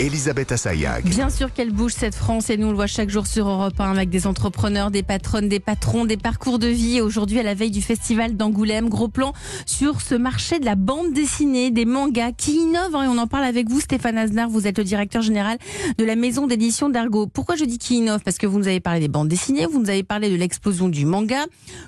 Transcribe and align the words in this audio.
Elisabeth 0.00 0.50
Assayag. 0.50 1.04
Bien 1.04 1.28
sûr 1.28 1.52
qu'elle 1.52 1.72
bouge 1.72 1.92
cette 1.92 2.14
France 2.14 2.48
et 2.48 2.56
nous 2.56 2.68
on 2.68 2.70
le 2.70 2.76
voit 2.76 2.86
chaque 2.86 3.10
jour 3.10 3.26
sur 3.26 3.46
Europe 3.46 3.78
1 3.78 3.90
avec 3.90 4.08
des 4.08 4.26
entrepreneurs, 4.26 4.90
des 4.90 5.02
patronnes, 5.02 5.46
des 5.46 5.60
patrons, 5.60 6.06
des 6.06 6.16
parcours 6.16 6.58
de 6.58 6.68
vie. 6.68 7.02
Aujourd'hui, 7.02 7.38
à 7.38 7.42
la 7.42 7.52
veille 7.52 7.70
du 7.70 7.82
festival 7.82 8.34
d'Angoulême, 8.34 8.88
gros 8.88 9.08
plan 9.08 9.34
sur 9.66 10.00
ce 10.00 10.14
marché 10.14 10.58
de 10.58 10.64
la 10.64 10.74
bande 10.74 11.12
dessinée, 11.12 11.70
des 11.70 11.84
mangas 11.84 12.32
qui 12.32 12.52
innovent. 12.52 12.94
hein, 12.94 13.02
et 13.02 13.08
on 13.08 13.18
en 13.18 13.26
parle 13.26 13.44
avec 13.44 13.68
vous, 13.68 13.78
Stéphane 13.78 14.16
Aznar. 14.16 14.48
Vous 14.48 14.66
êtes 14.66 14.78
le 14.78 14.84
directeur 14.84 15.20
général 15.20 15.58
de 15.98 16.04
la 16.04 16.16
maison 16.16 16.46
d'édition 16.46 16.88
d'Argo. 16.88 17.26
Pourquoi 17.26 17.56
je 17.56 17.66
dis 17.66 17.76
qui 17.76 17.98
innove? 17.98 18.22
Parce 18.24 18.38
que 18.38 18.46
vous 18.46 18.58
nous 18.58 18.68
avez 18.68 18.80
parlé 18.80 19.00
des 19.00 19.08
bandes 19.08 19.28
dessinées, 19.28 19.66
vous 19.66 19.80
nous 19.80 19.90
avez 19.90 20.02
parlé 20.02 20.30
de 20.30 20.36
l'explosion 20.36 20.88
du 20.88 21.04
manga. 21.04 21.44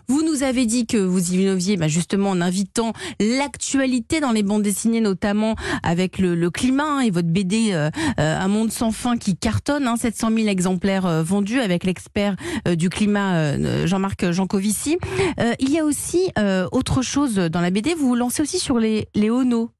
Vous 0.08 0.22
nous 0.22 0.42
avez 0.42 0.66
dit 0.66 0.84
que 0.84 0.98
vous 0.98 1.32
innoviez 1.32 1.78
bah, 1.78 1.88
justement 1.88 2.28
en 2.28 2.42
invitant 2.42 2.92
l'actualité 3.20 4.20
dans 4.20 4.32
les 4.32 4.42
bandes 4.42 4.62
dessinées, 4.62 5.00
notamment 5.00 5.54
avec 5.82 6.18
le, 6.18 6.50
climat 6.50 6.84
hein, 6.84 7.00
et 7.00 7.10
votre 7.10 7.28
BD 7.28 7.70
euh, 7.72 7.88
Un 8.18 8.48
monde 8.48 8.70
sans 8.70 8.92
fin 8.92 9.16
qui 9.16 9.36
cartonne, 9.36 9.86
hein, 9.86 9.96
700 9.96 10.30
000 10.34 10.48
exemplaires 10.48 11.06
euh, 11.06 11.22
vendus 11.22 11.60
avec 11.60 11.84
l'expert 11.84 12.36
euh, 12.66 12.74
du 12.74 12.88
climat 12.88 13.36
euh, 13.36 13.86
Jean-Marc 13.86 14.30
Jancovici. 14.30 14.98
Euh, 15.38 15.54
il 15.58 15.70
y 15.70 15.78
a 15.78 15.84
aussi 15.84 16.30
euh, 16.38 16.68
autre 16.72 17.02
chose 17.02 17.34
dans 17.36 17.60
la 17.60 17.70
BD, 17.70 17.94
vous 17.94 18.08
vous 18.08 18.14
lancez 18.14 18.42
aussi 18.42 18.58
sur 18.58 18.78
les, 18.78 19.08
les 19.14 19.30
Ono. 19.30 19.70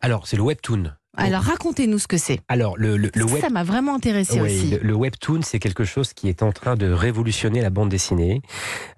Alors, 0.00 0.26
c'est 0.26 0.36
le 0.36 0.42
webtoon. 0.42 0.92
Alors 1.16 1.42
racontez-nous 1.42 1.98
ce 1.98 2.06
que 2.06 2.18
c'est. 2.18 2.40
Alors, 2.48 2.76
le, 2.76 2.96
le, 2.96 3.10
le 3.14 3.24
web... 3.24 3.40
Ça 3.40 3.50
m'a 3.50 3.64
vraiment 3.64 3.94
intéressé 3.94 4.40
Oui, 4.40 4.46
aussi. 4.54 4.70
le, 4.70 4.78
le 4.78 4.94
webtoon, 4.94 5.40
c'est 5.42 5.58
quelque 5.58 5.84
chose 5.84 6.12
qui 6.12 6.28
est 6.28 6.42
en 6.42 6.52
train 6.52 6.76
de 6.76 6.90
révolutionner 6.90 7.60
la 7.62 7.70
bande 7.70 7.88
dessinée. 7.88 8.42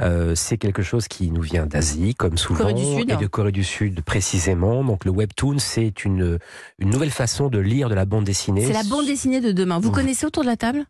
Euh, 0.01 0.35
c'est 0.35 0.59
quelque 0.59 0.83
chose 0.83 1.09
qui 1.09 1.31
nous 1.31 1.43
vient 1.43 1.67
d'Asie, 1.67 2.15
comme 2.15 2.37
souvent, 2.39 2.61
Corée 2.61 2.75
du 2.75 2.85
Sud. 2.85 3.11
et 3.11 3.17
de 3.17 3.27
Corée 3.27 3.53
du 3.53 3.65
Sud 3.65 4.03
précisément. 4.03 4.85
Donc, 4.85 5.05
le 5.05 5.11
webtoon, 5.11 5.59
c'est 5.59 6.05
une, 6.05 6.39
une 6.79 6.91
nouvelle 6.91 7.11
façon 7.11 7.49
de 7.49 7.59
lire 7.59 7.89
de 7.89 7.95
la 7.95 8.05
bande 8.05 8.25
dessinée. 8.25 8.67
C'est 8.67 8.73
la 8.73 8.83
bande 8.85 9.07
dessinée 9.07 9.41
de 9.41 9.53
demain. 9.53 9.79
Vous 9.79 9.91
Mmh. 9.91 9.93
connaissez 9.93 10.27
autour 10.27 10.43
de 10.43 10.49
la 10.49 10.57
table? 10.57 10.85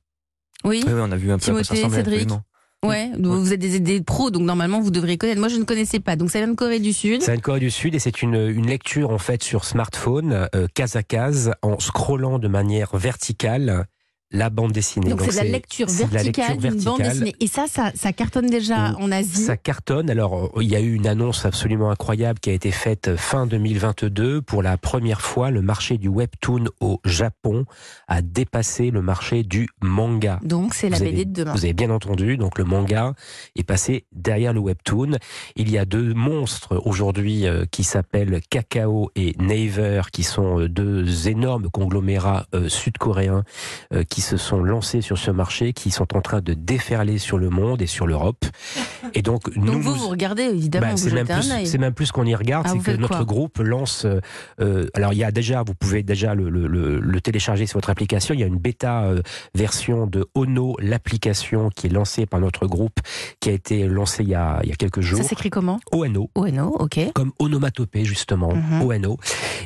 Oui. 0.65 0.83
Oui, 0.87 0.93
on 0.97 1.13
a 1.13 1.17
vu 1.17 1.31
un 1.31 1.39
peu 1.39 1.45
Timothée, 1.45 1.77
Cédric 1.77 1.99
absolument. 1.99 2.43
Ouais, 2.87 3.11
vous 3.19 3.53
êtes 3.53 3.59
des, 3.59 3.81
des 3.81 4.01
pros, 4.01 4.31
donc 4.31 4.43
normalement 4.43 4.81
vous 4.81 4.93
devriez 4.93 5.19
connaître. 5.19 5.41
Moi 5.41 5.49
je 5.49 5.57
ne 5.57 5.65
connaissais 5.65 5.99
pas, 5.99 6.15
donc 6.15 6.31
ça 6.31 6.39
vient 6.39 6.47
de 6.47 6.55
Corée 6.55 6.79
du 6.79 6.93
Sud. 6.93 7.23
Ça 7.23 7.33
vient 7.33 7.39
de 7.39 7.43
Corée 7.43 7.59
du 7.59 7.73
Sud 7.73 7.97
et 7.97 7.99
c'est 7.99 8.23
une, 8.23 8.37
une 8.37 8.69
lecture 8.69 9.11
en 9.11 9.19
fait 9.19 9.43
sur 9.43 9.65
smartphone, 9.65 10.49
euh, 10.55 10.69
case 10.75 10.95
à 10.95 11.03
case, 11.03 11.53
en 11.63 11.81
scrollant 11.81 12.39
de 12.39 12.47
manière 12.47 12.97
verticale 12.97 13.87
la 14.31 14.51
bande 14.51 14.73
dessinée. 14.73 15.11
Donc 15.11 15.23
c'est 15.23 15.31
de 15.31 15.37
la 15.37 15.45
lecture 15.45 15.89
verticale 15.89 16.59
d'une 16.59 16.83
bande 16.83 17.01
dessinée. 17.01 17.35
Et 17.41 17.47
ça, 17.47 17.67
ça, 17.67 17.93
ça 17.95 18.13
cartonne 18.13 18.47
déjà 18.47 18.95
en 18.99 19.11
Asie. 19.11 19.45
Ça 19.45 19.57
cartonne. 19.57 20.11
Alors, 20.11 20.53
euh, 20.57 20.63
il 20.63 20.69
y 20.69 20.77
a 20.77 20.81
eu 20.81 20.95
une 20.95 21.07
annonce 21.07 21.45
absolument 21.47 21.91
incroyable 21.91 22.39
qui 22.39 22.51
a 22.51 22.53
été 22.53 22.71
faite 22.71 23.17
fin 23.17 23.47
2022. 23.47 24.43
Pour 24.43 24.63
la 24.63 24.77
première 24.77 25.23
fois, 25.23 25.51
le 25.51 25.63
marché 25.63 25.99
du 25.99 26.09
webtoon 26.09 26.67
au 26.81 27.01
Japon 27.05 27.65
a 28.07 28.21
dépassé 28.21 28.91
le 28.91 29.01
marché 29.01 29.45
du 29.45 29.69
manga. 29.83 30.41
Donc 30.43 30.75
c'est 30.75 30.91
la 30.91 30.99
BD 30.99 31.25
de 31.25 31.33
demain. 31.33 31.53
Vous 31.53 31.65
avez 31.65 31.73
bien 31.73 31.91
entendu, 31.91 32.37
donc 32.37 32.59
le 32.59 32.65
manga 32.65 33.15
est 33.57 33.65
passé 33.65 34.05
derrière 34.13 34.53
le 34.53 34.61
webtoon. 34.61 35.19
Il 35.57 35.71
y 35.71 35.79
a 35.79 35.85
deux 35.85 36.13
monstres 36.13 36.81
aujourd'hui 36.85 37.47
euh, 37.47 37.65
qui 37.71 37.85
s'appellent 37.85 38.41
Kakao 38.51 39.11
et 39.17 39.35
Naver, 39.39 40.03
qui 40.13 40.23
sont 40.23 40.61
euh, 40.61 40.69
deux 40.69 41.29
énormes 41.29 41.71
conglomérats 41.71 42.47
euh, 42.55 42.69
sud-coréens 42.69 43.45
euh, 43.93 44.05
qui 44.19 44.23
se 44.23 44.37
sont 44.37 44.65
lancés 44.65 45.01
sur 45.01 45.17
ce 45.17 45.31
marché, 45.31 45.73
qui 45.73 45.93
sont 45.93 46.17
en 46.17 46.21
train 46.21 46.41
de 46.41 46.53
déferler 46.53 47.19
sur 47.19 47.39
le 47.39 47.51
monde 47.51 47.81
et 47.81 47.87
sur 47.87 48.05
l'Europe. 48.05 48.45
Et 49.15 49.23
donc, 49.23 49.45
Donc 49.55 49.65
nous, 49.65 49.81
vous, 49.81 49.91
nous- 49.91 49.95
vous 49.97 50.09
regardez 50.09 50.43
évidemment, 50.45 50.89
bah, 50.89 50.97
c'est 50.97 51.13
même 51.13 51.27
même 51.81 51.95
plus 51.95 52.13
qu'on 52.13 52.25
y 52.27 52.35
regarde, 52.35 52.67
Ah, 52.69 52.73
c'est 52.75 52.93
que 52.93 52.97
notre 52.97 53.25
groupe 53.25 53.59
lance. 53.59 54.05
euh, 54.05 54.21
euh, 54.61 54.87
alors 54.95 55.13
il 55.13 55.19
y 55.19 55.25
a 55.25 55.31
déjà, 55.31 55.63
vous 55.63 55.75
pouvez 55.75 56.03
déjà 56.03 56.35
le, 56.35 56.49
le- 56.51 56.67
le- 56.67 57.01
le 57.01 57.21
télécharger 57.21 57.67
sur 57.67 57.77
votre 57.79 57.91
application. 57.91 58.35
Il 58.35 58.41
y 58.41 58.45
a 58.45 58.47
une 58.47 58.59
bêta 58.59 59.05
euh, 59.05 59.23
version 59.55 60.07
de 60.07 60.27
Ono, 60.35 60.75
l'application 60.81 61.71
qui 61.71 61.87
est 61.87 61.91
lancée 61.91 62.27
par 62.27 62.41
notre 62.41 62.67
groupe, 62.67 62.99
qui 63.41 63.49
a 63.49 63.53
été 63.53 63.87
lancée 63.87 64.23
il 64.23 64.29
y 64.31 64.35
a, 64.35 64.61
il 64.63 64.69
y 64.69 64.73
a 64.73 64.77
quelques 64.77 65.01
jours. 65.01 65.23
Ça 65.23 65.29
s'écrit 65.29 65.51
comment 65.51 65.81
ONO. 65.93 66.31
ONO, 66.35 66.77
ok. 66.79 67.13
Comme 67.15 67.33
onomatopée 67.39 68.05
justement, 68.05 68.53
Mhm. 68.55 68.83
ONO. 68.83 69.19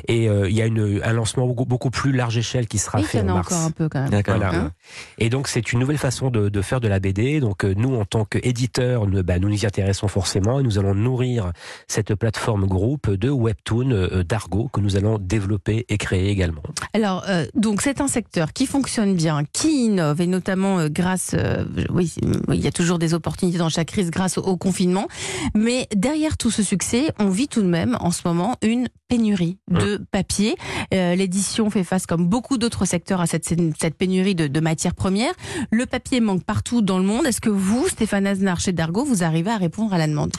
Et 0.07 0.29
euh, 0.29 0.49
il 0.49 0.55
y 0.55 0.61
a 0.61 0.65
une, 0.65 1.01
un 1.03 1.13
lancement 1.13 1.47
beaucoup, 1.47 1.65
beaucoup 1.65 1.89
plus 1.89 2.11
large 2.11 2.37
échelle 2.37 2.67
qui 2.67 2.77
sera 2.77 2.99
Oui, 2.99 3.05
fait 3.05 3.17
il 3.19 3.21
y 3.21 3.23
en 3.23 3.27
en 3.27 3.31
a 3.31 3.33
mars. 3.35 3.51
encore 3.53 3.65
un 3.65 3.71
peu 3.71 3.89
quand 3.89 4.09
même. 4.09 4.21
Voilà. 4.25 4.71
Et 5.17 5.29
donc 5.29 5.47
c'est 5.47 5.73
une 5.73 5.79
nouvelle 5.79 5.97
façon 5.97 6.29
de, 6.29 6.49
de 6.49 6.61
faire 6.61 6.79
de 6.81 6.87
la 6.87 6.99
BD. 6.99 7.39
Donc 7.39 7.65
euh, 7.65 7.73
nous, 7.75 7.95
en 7.95 8.05
tant 8.05 8.25
qu'éditeurs, 8.25 9.07
nous, 9.07 9.23
bah, 9.33 9.39
nous 9.39 9.49
nous 9.49 9.63
y 9.63 9.65
intéressons 9.65 10.07
forcément 10.07 10.59
et 10.59 10.63
nous 10.63 10.77
allons 10.77 10.93
nourrir 10.93 11.53
cette 11.87 12.13
plateforme 12.13 12.67
groupe 12.67 13.09
de 13.09 13.31
webtoon 13.31 13.89
euh, 13.89 14.23
d'Argo 14.23 14.69
que 14.71 14.79
nous 14.79 14.95
allons 14.95 15.17
développer 15.17 15.85
et 15.89 15.97
créer 15.97 16.29
également. 16.29 16.61
Alors, 16.93 17.23
euh, 17.27 17.47
donc 17.55 17.81
c'est 17.81 17.99
un 17.99 18.07
secteur 18.07 18.53
qui 18.53 18.67
fonctionne 18.67 19.15
bien, 19.15 19.43
qui 19.51 19.85
innove, 19.85 20.21
et 20.21 20.27
notamment 20.27 20.77
euh, 20.77 20.87
grâce, 20.87 21.31
euh, 21.33 21.65
oui, 21.89 22.13
il 22.49 22.61
y 22.61 22.67
a 22.67 22.71
toujours 22.71 22.99
des 22.99 23.15
opportunités 23.15 23.57
dans 23.57 23.69
chaque 23.69 23.87
crise 23.87 24.11
grâce 24.11 24.37
au, 24.37 24.41
au 24.41 24.55
confinement, 24.55 25.07
mais 25.55 25.87
derrière 25.95 26.37
tout 26.37 26.51
ce 26.51 26.61
succès, 26.61 27.11
on 27.17 27.29
vit 27.29 27.47
tout 27.47 27.63
de 27.63 27.67
même 27.67 27.97
en 28.01 28.11
ce 28.11 28.21
moment 28.25 28.57
une 28.61 28.87
pénurie 29.07 29.57
de 29.69 29.97
papier. 30.11 30.55
Euh, 30.93 31.15
L'édition 31.15 31.69
fait 31.69 31.83
face, 31.83 32.05
comme 32.05 32.27
beaucoup 32.27 32.57
d'autres 32.57 32.85
secteurs, 32.85 33.21
à 33.21 33.27
cette, 33.27 33.45
cette 33.45 33.95
pénurie 33.95 34.35
de, 34.35 34.47
de 34.47 34.59
matières 34.59 34.95
premières. 34.95 35.33
Le 35.71 35.85
papier 35.85 36.19
manque 36.19 36.43
partout 36.43 36.81
dans 36.81 36.97
le 36.97 37.03
monde. 37.03 37.25
Est-ce 37.25 37.41
que 37.41 37.49
vous, 37.49 37.87
Stéphane 37.87 38.25
Aznar, 38.27 38.59
chez 38.59 38.71
Dargo, 38.71 39.03
vous 39.03 39.22
arrivez 39.23 39.51
à 39.51 39.57
répondre 39.57 39.93
à 39.93 39.97
la 39.97 40.07
demande 40.07 40.31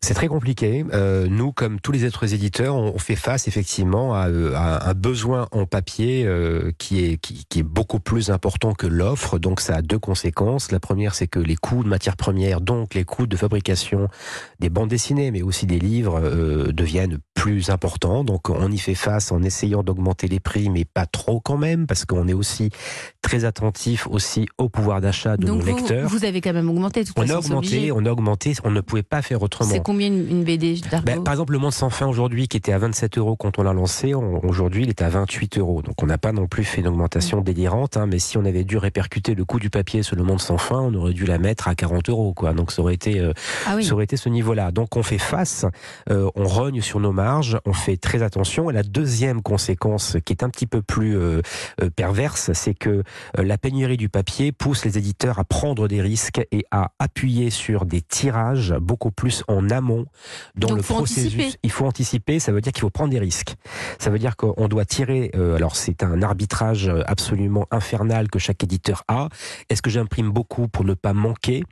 C'est 0.00 0.14
très 0.14 0.28
compliqué. 0.28 0.84
Euh, 0.92 1.26
nous, 1.28 1.52
comme 1.52 1.80
tous 1.80 1.92
les 1.92 2.04
autres 2.04 2.34
éditeurs, 2.34 2.76
on, 2.76 2.98
fait 2.98 3.16
face 3.16 3.48
effectivement 3.48 4.14
à, 4.14 4.28
euh, 4.28 4.54
à 4.54 4.90
un 4.90 4.94
besoin 4.94 5.48
en 5.52 5.66
papier 5.66 6.24
euh, 6.26 6.72
qui, 6.78 7.04
est, 7.04 7.16
qui, 7.18 7.44
qui 7.48 7.60
est 7.60 7.64
beaucoup 7.64 8.00
plus 8.00 8.30
important 8.30 8.72
que 8.72 8.86
l'offre. 8.86 9.38
Donc 9.38 9.60
ça 9.60 9.76
a 9.76 9.82
deux 9.82 9.98
conséquences. 9.98 10.72
La 10.72 10.80
première, 10.80 11.14
c'est 11.14 11.26
que 11.26 11.38
les 11.38 11.56
coûts 11.56 11.82
de 11.82 11.88
matières 11.88 12.16
premières, 12.16 12.60
donc 12.60 12.94
les 12.94 13.04
coûts 13.04 13.26
de 13.26 13.36
fabrication 13.36 14.08
des 14.60 14.68
bandes 14.68 14.88
dessinées, 14.88 15.30
mais 15.30 15.42
aussi 15.42 15.66
des 15.66 15.78
livres, 15.78 16.20
euh, 16.22 16.72
deviennent 16.72 17.18
plus 17.34 17.70
importants. 17.70 18.24
Donc 18.24 18.50
on 18.50 18.70
y 18.70 18.78
fait 18.78 18.94
face 18.94 19.32
en 19.32 19.42
essayant 19.42 19.82
d'augmenter 19.82 20.28
les 20.28 20.40
prix, 20.40 20.70
mais 20.70 20.84
pas 20.84 21.06
trop 21.06 21.40
quand 21.40 21.56
même, 21.56 21.86
parce 21.86 22.04
qu'on 22.04 22.26
est 22.28 22.34
aussi 22.34 22.70
très 23.22 23.44
attentif 23.44 24.06
aussi 24.08 24.48
au 24.58 24.68
pouvoir 24.68 25.00
d'achat 25.00 25.36
de 25.36 25.46
Donc 25.46 25.58
nos 25.58 25.64
vous, 25.64 25.76
lecteurs. 25.76 26.08
vous 26.08 26.24
avez 26.24 26.40
quand 26.40 26.52
même 26.52 26.68
augmenté. 26.68 27.02
De 27.02 27.08
toute 27.08 27.18
on 27.18 27.22
façon, 27.26 27.38
augmenté, 27.38 27.92
on 27.92 28.04
a 28.04 28.10
augmenté, 28.10 28.27
on 28.64 28.70
ne 28.70 28.80
pouvait 28.80 29.02
pas 29.02 29.22
faire 29.22 29.42
autrement. 29.42 29.70
C'est 29.70 29.82
combien 29.82 30.08
une, 30.08 30.44
BD 30.44 30.80
Dargo 30.90 31.04
Ben, 31.04 31.22
par 31.22 31.34
exemple, 31.34 31.52
le 31.52 31.58
Monde 31.58 31.72
sans 31.72 31.90
fin 31.90 32.06
aujourd'hui, 32.06 32.48
qui 32.48 32.56
était 32.56 32.72
à 32.72 32.78
27 32.78 33.18
euros 33.18 33.36
quand 33.36 33.58
on 33.58 33.62
l'a 33.62 33.72
lancé, 33.72 34.14
aujourd'hui 34.14 34.84
il 34.84 34.88
est 34.88 35.02
à 35.02 35.08
28 35.08 35.58
euros. 35.58 35.82
Donc 35.82 36.02
on 36.02 36.06
n'a 36.06 36.18
pas 36.18 36.32
non 36.32 36.46
plus 36.46 36.64
fait 36.64 36.80
une 36.80 36.88
augmentation 36.88 37.40
délirante, 37.40 37.96
hein, 37.96 38.06
mais 38.06 38.18
si 38.18 38.38
on 38.38 38.44
avait 38.44 38.64
dû 38.64 38.76
répercuter 38.76 39.34
le 39.34 39.44
coût 39.44 39.58
du 39.58 39.70
papier 39.70 40.02
sur 40.02 40.16
le 40.16 40.22
Monde 40.22 40.40
sans 40.40 40.58
fin, 40.58 40.80
on 40.80 40.94
aurait 40.94 41.12
dû 41.12 41.24
la 41.24 41.38
mettre 41.38 41.68
à 41.68 41.74
40 41.74 42.08
euros. 42.08 42.32
Quoi. 42.34 42.52
Donc 42.52 42.72
ça 42.72 42.82
aurait 42.82 42.94
été, 42.94 43.20
euh, 43.20 43.32
Ah 43.66 43.76
oui. 43.76 43.84
ça 43.84 43.94
aurait 43.94 44.04
été 44.04 44.16
ce 44.16 44.28
niveau-là. 44.28 44.72
Donc 44.72 44.96
on 44.96 45.02
fait 45.02 45.18
face, 45.18 45.64
euh, 46.10 46.30
on 46.34 46.46
rogne 46.46 46.80
sur 46.80 47.00
nos 47.00 47.12
marges, 47.12 47.58
on 47.64 47.72
fait 47.72 47.96
très 47.96 48.22
attention. 48.22 48.70
Et 48.70 48.72
la 48.72 48.82
deuxième 48.82 49.42
conséquence, 49.42 50.16
qui 50.24 50.32
est 50.32 50.42
un 50.42 50.50
petit 50.50 50.66
peu 50.66 50.82
plus 50.82 51.16
euh, 51.16 51.42
perverse, 51.96 52.52
c'est 52.52 52.74
que 52.74 53.02
la 53.36 53.58
pénurie 53.58 53.96
du 53.96 54.08
papier 54.08 54.52
pousse 54.52 54.84
les 54.84 54.98
éditeurs 54.98 55.38
à 55.38 55.44
prendre 55.44 55.88
des 55.88 56.00
risques 56.00 56.40
et 56.50 56.64
à 56.70 56.92
appuyer 56.98 57.50
sur 57.50 57.86
des 57.86 58.00
tirages 58.18 58.74
beaucoup 58.80 59.12
plus 59.12 59.44
en 59.46 59.70
amont 59.70 60.06
dans 60.56 60.68
Donc, 60.68 60.76
le 60.78 60.82
faut 60.82 60.94
processus. 60.94 61.26
anticiper. 61.34 61.58
Il 61.62 61.70
faut 61.70 61.86
anticiper, 61.86 62.40
ça 62.40 62.50
veut 62.50 62.60
dire 62.60 62.72
qu'il 62.72 62.80
faut 62.80 62.90
prendre 62.90 63.10
des 63.10 63.18
risques. 63.20 63.54
Ça 64.00 64.10
veut 64.10 64.18
dire 64.18 64.34
qu'on 64.36 64.66
doit 64.66 64.84
tirer, 64.84 65.30
euh, 65.36 65.54
alors 65.54 65.76
c'est 65.76 66.02
un 66.02 66.20
arbitrage 66.22 66.90
absolument 67.06 67.66
infernal 67.70 68.28
que 68.28 68.40
chaque 68.40 68.64
éditeur 68.64 69.04
a. 69.06 69.28
Est-ce 69.70 69.82
que 69.82 69.90
j'imprime 69.90 70.30
beaucoup 70.30 70.66
pour 70.66 70.84
ne 70.84 70.94
pas 70.94 71.12
manquer? 71.12 71.62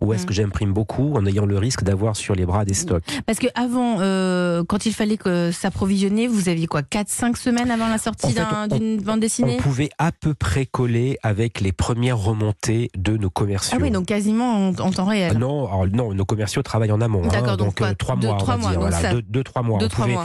Ou 0.00 0.12
est-ce 0.12 0.24
Mm. 0.24 0.26
que 0.26 0.34
j'imprime 0.34 0.72
beaucoup 0.72 1.14
en 1.14 1.24
ayant 1.26 1.46
le 1.46 1.56
risque 1.58 1.82
d'avoir 1.82 2.16
sur 2.16 2.34
les 2.34 2.44
bras 2.46 2.64
des 2.64 2.74
stocks? 2.74 3.04
Parce 3.26 3.38
que 3.38 3.46
avant, 3.54 3.96
euh, 4.00 4.62
quand 4.68 4.86
il 4.86 4.92
fallait 4.92 5.16
que 5.16 5.50
s'approvisionner, 5.52 6.26
vous 6.28 6.48
aviez 6.48 6.66
quoi 6.66 6.82
4-5 6.82 7.36
semaines 7.36 7.70
avant 7.70 7.88
la 7.88 7.98
sortie 7.98 8.26
En 8.26 8.30
fait, 8.30 8.34
d'un- 8.40 8.68
on- 8.70 8.76
d'une 8.78 8.96
bande 8.98 9.16
On 9.16 9.18
dessinée 9.18 9.56
pouvait 9.56 9.88
à 9.98 10.12
peu 10.12 10.34
près 10.34 10.66
coller 10.66 11.18
avec 11.22 11.60
les 11.60 11.72
premières 11.72 12.18
remontées 12.18 12.90
de 12.96 13.16
nos 13.16 13.30
commerciaux. 13.30 13.76
Ah 13.78 13.82
oui, 13.82 13.90
donc 13.90 14.06
quasiment 14.06 14.68
en, 14.68 14.78
en 14.78 14.90
temps 14.90 15.04
Ah 15.06 15.10
réel. 15.10 15.38
non, 15.38 15.66
alors 15.66 15.86
non, 15.86 16.12
nos 16.14 16.24
commerciaux 16.24 16.62
travaillent 16.62 16.92
en 16.92 17.00
amont. 17.00 17.24
hein, 17.24 17.28
D'accord, 17.32 17.56
donc 17.56 17.68
donc 17.68 17.78
quoi, 17.78 17.86
euh, 17.88 17.94
trois 17.94 18.16
deux, 18.16 18.26
mois, 18.28 18.36
on 18.40 18.44
va 18.44 18.56
mois, 18.56 18.70
dire. 18.70 18.80
Voilà, 18.80 18.96
ça- 19.00 19.12
deux, 19.14 19.22
deux, 19.22 19.42
trois 19.44 19.62
mois. 19.62 19.78
Deux, 19.78 19.86
on, 19.86 19.88
pouvait, 19.88 20.16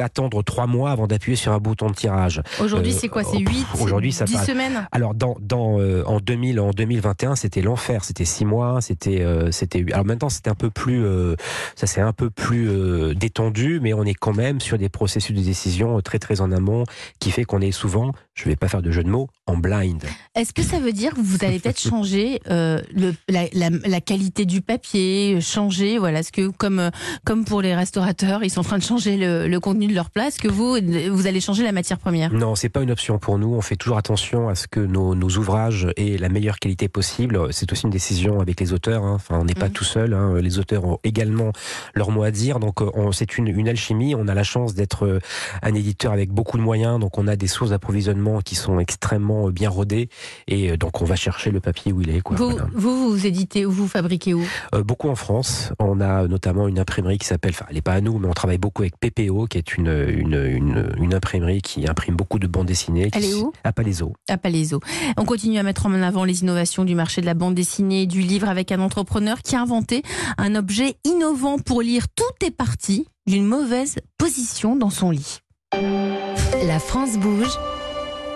on 0.00 0.04
attendre 0.04 0.42
trois 0.42 0.66
mois 0.66 0.90
avant 0.90 1.06
d'appuyer 1.06 1.36
sur 1.36 1.52
un 1.52 1.58
bouton 1.58 1.88
de 1.88 1.94
tirage. 1.94 2.42
Aujourd'hui, 2.60 2.92
Euh, 2.92 2.96
c'est 3.00 3.08
quoi 3.08 3.22
C'est 3.24 3.36
oh, 3.36 3.50
8 3.50 3.66
aujourd'hui, 3.80 4.12
ça 4.12 4.24
10 4.26 4.34
passe. 4.34 4.46
semaines? 4.46 4.86
Alors 4.92 5.14
dans, 5.14 5.36
dans 5.40 5.78
euh, 5.80 6.02
en 6.06 6.20
2000 6.20 6.60
en 6.60 6.70
2021 6.70 7.36
c'était 7.36 7.62
l'enfer 7.62 8.04
c'était 8.04 8.24
six 8.24 8.44
mois 8.44 8.80
c'était 8.80 9.13
euh, 9.22 9.50
alors 9.92 10.04
maintenant 10.04 10.28
c'était 10.28 10.50
un 10.50 10.54
peu 10.54 10.70
plus 10.70 11.04
euh, 11.04 11.36
ça 11.74 11.86
c'est 11.86 12.00
un 12.00 12.12
peu 12.12 12.30
plus 12.30 12.68
euh, 12.68 13.14
détendu 13.14 13.80
mais 13.80 13.92
on 13.92 14.04
est 14.04 14.14
quand 14.14 14.34
même 14.34 14.60
sur 14.60 14.78
des 14.78 14.88
processus 14.88 15.36
de 15.36 15.42
décision 15.42 16.00
très 16.00 16.18
très 16.18 16.40
en 16.40 16.52
amont 16.52 16.84
qui 17.20 17.30
fait 17.30 17.44
qu'on 17.44 17.60
est 17.60 17.72
souvent 17.72 18.12
je 18.34 18.44
vais 18.44 18.56
pas 18.56 18.68
faire 18.68 18.82
de 18.82 18.90
jeu 18.90 19.04
de 19.04 19.08
mots, 19.08 19.28
en 19.46 19.56
blind. 19.56 20.02
Est-ce 20.34 20.52
que 20.52 20.62
ça 20.62 20.80
veut 20.80 20.92
dire 20.92 21.14
que 21.14 21.20
vous 21.20 21.44
allez 21.44 21.60
peut-être 21.60 21.80
changer 21.80 22.40
euh, 22.50 22.80
le, 22.92 23.14
la, 23.28 23.44
la, 23.52 23.70
la, 23.70 24.00
qualité 24.00 24.44
du 24.44 24.60
papier, 24.60 25.40
changer, 25.40 25.98
voilà, 25.98 26.22
ce 26.22 26.32
que 26.32 26.48
comme 26.48 26.80
euh, 26.80 26.90
comme 27.24 27.44
pour 27.44 27.62
les 27.62 27.74
restaurateurs, 27.74 28.42
ils 28.42 28.50
sont 28.50 28.60
en 28.60 28.64
train 28.64 28.78
de 28.78 28.82
changer 28.82 29.16
le, 29.16 29.46
le 29.46 29.60
contenu 29.60 29.86
de 29.86 29.94
leur 29.94 30.10
plat, 30.10 30.28
est-ce 30.28 30.40
que 30.40 30.48
vous 30.48 30.76
vous 31.12 31.26
allez 31.26 31.40
changer 31.40 31.62
la 31.62 31.72
matière 31.72 31.98
première? 31.98 32.32
Non, 32.32 32.56
c'est 32.56 32.68
pas 32.68 32.82
une 32.82 32.90
option 32.90 33.18
pour 33.18 33.38
nous. 33.38 33.54
On 33.54 33.60
fait 33.60 33.76
toujours 33.76 33.98
attention 33.98 34.48
à 34.48 34.56
ce 34.56 34.66
que 34.66 34.80
nos, 34.80 35.14
nos 35.14 35.28
ouvrages 35.36 35.86
aient 35.96 36.18
la 36.18 36.28
meilleure 36.28 36.58
qualité 36.58 36.88
possible. 36.88 37.52
C'est 37.52 37.70
aussi 37.70 37.84
une 37.84 37.90
décision 37.90 38.40
avec 38.40 38.58
les 38.60 38.72
auteurs. 38.72 39.04
Hein. 39.04 39.14
Enfin, 39.14 39.38
on 39.38 39.44
n'est 39.44 39.54
pas 39.54 39.68
mmh. 39.68 39.72
tout 39.72 39.84
seul. 39.84 40.14
Hein. 40.14 40.34
Les 40.40 40.58
auteurs 40.58 40.84
ont 40.84 40.98
également 41.04 41.52
leur 41.94 42.10
mot 42.10 42.24
à 42.24 42.30
dire. 42.30 42.58
Donc, 42.58 42.80
c'est 43.12 43.38
une, 43.38 43.48
une 43.48 43.68
alchimie. 43.68 44.14
On 44.14 44.26
a 44.26 44.34
la 44.34 44.42
chance 44.42 44.74
d'être 44.74 45.20
un 45.62 45.74
éditeur 45.74 46.12
avec 46.12 46.32
beaucoup 46.32 46.56
de 46.56 46.62
moyens. 46.62 46.98
Donc, 46.98 47.18
on 47.18 47.28
a 47.28 47.36
des 47.36 47.46
sources 47.46 47.70
d'approvisionnement 47.70 48.23
qui 48.44 48.54
sont 48.54 48.78
extrêmement 48.78 49.50
bien 49.50 49.68
rodées. 49.70 50.08
Et 50.48 50.70
euh, 50.70 50.76
donc, 50.76 51.02
on 51.02 51.04
va 51.04 51.16
chercher 51.16 51.50
le 51.50 51.60
papier 51.60 51.92
où 51.92 52.00
il 52.00 52.10
est. 52.10 52.20
Quoi. 52.20 52.36
Vous, 52.36 52.52
vous, 52.74 53.10
vous 53.10 53.26
éditez 53.26 53.66
ou 53.66 53.70
vous 53.70 53.88
fabriquez 53.88 54.34
où? 54.34 54.42
Euh, 54.74 54.82
Beaucoup 54.82 55.08
en 55.08 55.14
France. 55.14 55.72
On 55.78 56.00
a 56.00 56.26
notamment 56.28 56.68
une 56.68 56.78
imprimerie 56.78 57.18
qui 57.18 57.26
s'appelle, 57.26 57.52
enfin, 57.54 57.66
elle 57.68 57.76
n'est 57.76 57.82
pas 57.82 57.92
à 57.94 58.00
nous, 58.00 58.18
mais 58.18 58.28
on 58.28 58.32
travaille 58.32 58.58
beaucoup 58.58 58.82
avec 58.82 58.94
PPO, 58.98 59.46
qui 59.46 59.58
est 59.58 59.76
une, 59.76 59.88
une, 60.08 60.34
une, 60.34 60.92
une 60.98 61.14
imprimerie 61.14 61.62
qui 61.62 61.88
imprime 61.88 62.16
beaucoup 62.16 62.38
de 62.38 62.46
bandes 62.46 62.66
dessinées. 62.66 63.10
Elle 63.12 63.24
est 63.24 63.34
où? 63.34 63.52
À 63.64 63.72
Palaiso. 63.72 64.12
À 64.28 64.36
Palaiso. 64.38 64.80
On 65.16 65.24
continue 65.24 65.58
à 65.58 65.62
mettre 65.62 65.86
en 65.86 65.94
avant 66.02 66.24
les 66.24 66.42
innovations 66.42 66.84
du 66.84 66.94
marché 66.94 67.20
de 67.20 67.26
la 67.26 67.34
bande 67.34 67.54
dessinée, 67.54 68.06
du 68.06 68.20
livre 68.20 68.48
avec 68.48 68.72
un 68.72 68.80
entrepreneur 68.80 69.40
qui 69.42 69.56
a 69.56 69.60
inventé 69.60 70.02
un 70.38 70.54
objet 70.54 70.96
innovant 71.04 71.58
pour 71.58 71.82
lire 71.82 72.06
toutes 72.14 72.42
les 72.42 72.50
parties 72.50 73.06
d'une 73.26 73.46
mauvaise 73.46 73.96
position 74.18 74.76
dans 74.76 74.90
son 74.90 75.10
lit. 75.10 75.38
La 75.72 76.78
France 76.78 77.16
bouge. 77.16 77.58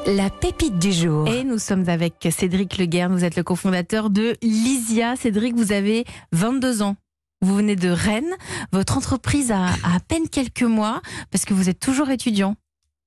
La 0.06 0.30
pépite 0.30 0.78
du 0.78 0.92
jour. 0.92 1.28
Et 1.28 1.44
nous 1.44 1.58
sommes 1.58 1.88
avec 1.88 2.26
Cédric 2.30 2.78
Leguerre, 2.78 3.10
vous 3.10 3.24
êtes 3.24 3.36
le 3.36 3.42
cofondateur 3.42 4.10
de 4.10 4.36
Lysia. 4.42 5.16
Cédric, 5.16 5.54
vous 5.54 5.72
avez 5.72 6.04
22 6.32 6.82
ans. 6.82 6.96
Vous 7.42 7.54
venez 7.54 7.76
de 7.76 7.88
Rennes. 7.88 8.34
Votre 8.72 8.96
entreprise 8.96 9.52
a 9.52 9.66
à, 9.66 10.00
peine 10.06 10.28
quelques 10.28 10.62
mois 10.62 11.00
parce 11.30 11.44
que 11.44 11.54
vous 11.54 11.68
êtes 11.68 11.78
toujours 11.78 12.10
étudiant. 12.10 12.56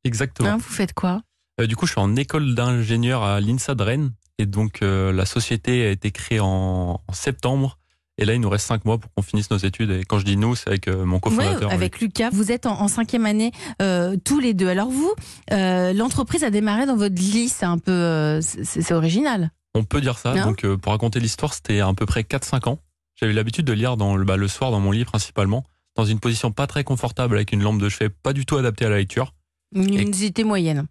Exactement. 0.03 0.49
Hein, 0.49 0.57
vous 0.57 0.73
faites 0.73 0.93
quoi? 0.93 1.21
Euh, 1.59 1.67
Du 1.67 1.75
coup, 1.75 1.85
je 1.85 1.91
suis 1.91 2.01
en 2.01 2.15
école 2.15 2.55
d'ingénieur 2.55 3.23
à 3.23 3.41
l'INSA 3.41 3.75
de 3.75 3.83
Rennes. 3.83 4.11
Et 4.37 4.45
donc, 4.45 4.81
euh, 4.81 5.11
la 5.11 5.25
société 5.25 5.85
a 5.85 5.89
été 5.89 6.11
créée 6.11 6.39
en, 6.39 7.01
en 7.07 7.13
septembre 7.13 7.77
et 8.21 8.25
là, 8.25 8.35
il 8.35 8.39
nous 8.39 8.49
reste 8.49 8.67
cinq 8.67 8.85
mois 8.85 8.99
pour 8.99 9.11
qu'on 9.13 9.23
finisse 9.23 9.49
nos 9.49 9.57
études. 9.57 9.89
Et 9.89 10.03
quand 10.03 10.19
je 10.19 10.25
dis 10.25 10.37
nous, 10.37 10.55
c'est 10.55 10.67
avec 10.67 10.87
euh, 10.87 11.05
mon 11.05 11.19
cofondateur. 11.19 11.71
avec 11.71 11.99
Lucas. 11.99 12.29
Vous 12.31 12.51
êtes 12.51 12.67
en, 12.67 12.87
cinquième 12.87 13.25
année 13.25 13.51
euh, 13.81 14.15
tous 14.23 14.39
les 14.39 14.53
deux. 14.53 14.67
Alors 14.67 14.89
vous, 14.89 15.11
euh, 15.51 15.91
l'entreprise 15.91 16.43
a 16.43 16.51
démarré 16.51 16.85
dans 16.85 16.95
votre 16.95 17.15
lit. 17.15 17.49
C'est 17.49 17.65
un 17.65 17.79
peu, 17.79 18.39
c'est 18.41 18.93
original. 18.93 19.49
On 19.73 19.83
peut 19.83 20.01
dire 20.01 20.19
ça. 20.19 20.35
Donc 20.35 20.67
pour 20.75 20.91
raconter 20.91 21.19
l'histoire, 21.19 21.55
c'était 21.55 21.79
à 21.79 21.91
peu 21.95 22.05
près 22.05 22.21
4-5 22.21 22.69
ans. 22.69 22.79
J'avais 23.15 23.33
l'habitude 23.33 23.65
de 23.65 23.73
lire 23.73 23.97
dans 23.97 24.15
le, 24.15 24.23
bah, 24.23 24.37
le 24.37 24.47
soir 24.47 24.69
dans 24.69 24.79
mon 24.79 24.91
lit 24.91 25.05
principalement, 25.05 25.63
dans 25.95 26.05
une 26.05 26.19
position 26.19 26.51
pas 26.51 26.67
très 26.67 26.83
confortable 26.83 27.35
avec 27.35 27.51
une 27.51 27.63
lampe 27.63 27.81
de 27.81 27.89
chevet 27.89 28.09
pas 28.09 28.33
du 28.33 28.45
tout 28.45 28.57
adaptée 28.57 28.85
à 28.85 28.89
la 28.89 28.97
lecture. 28.97 29.33
Une 29.73 29.93
et... 29.93 30.43
moyenne. 30.43 30.85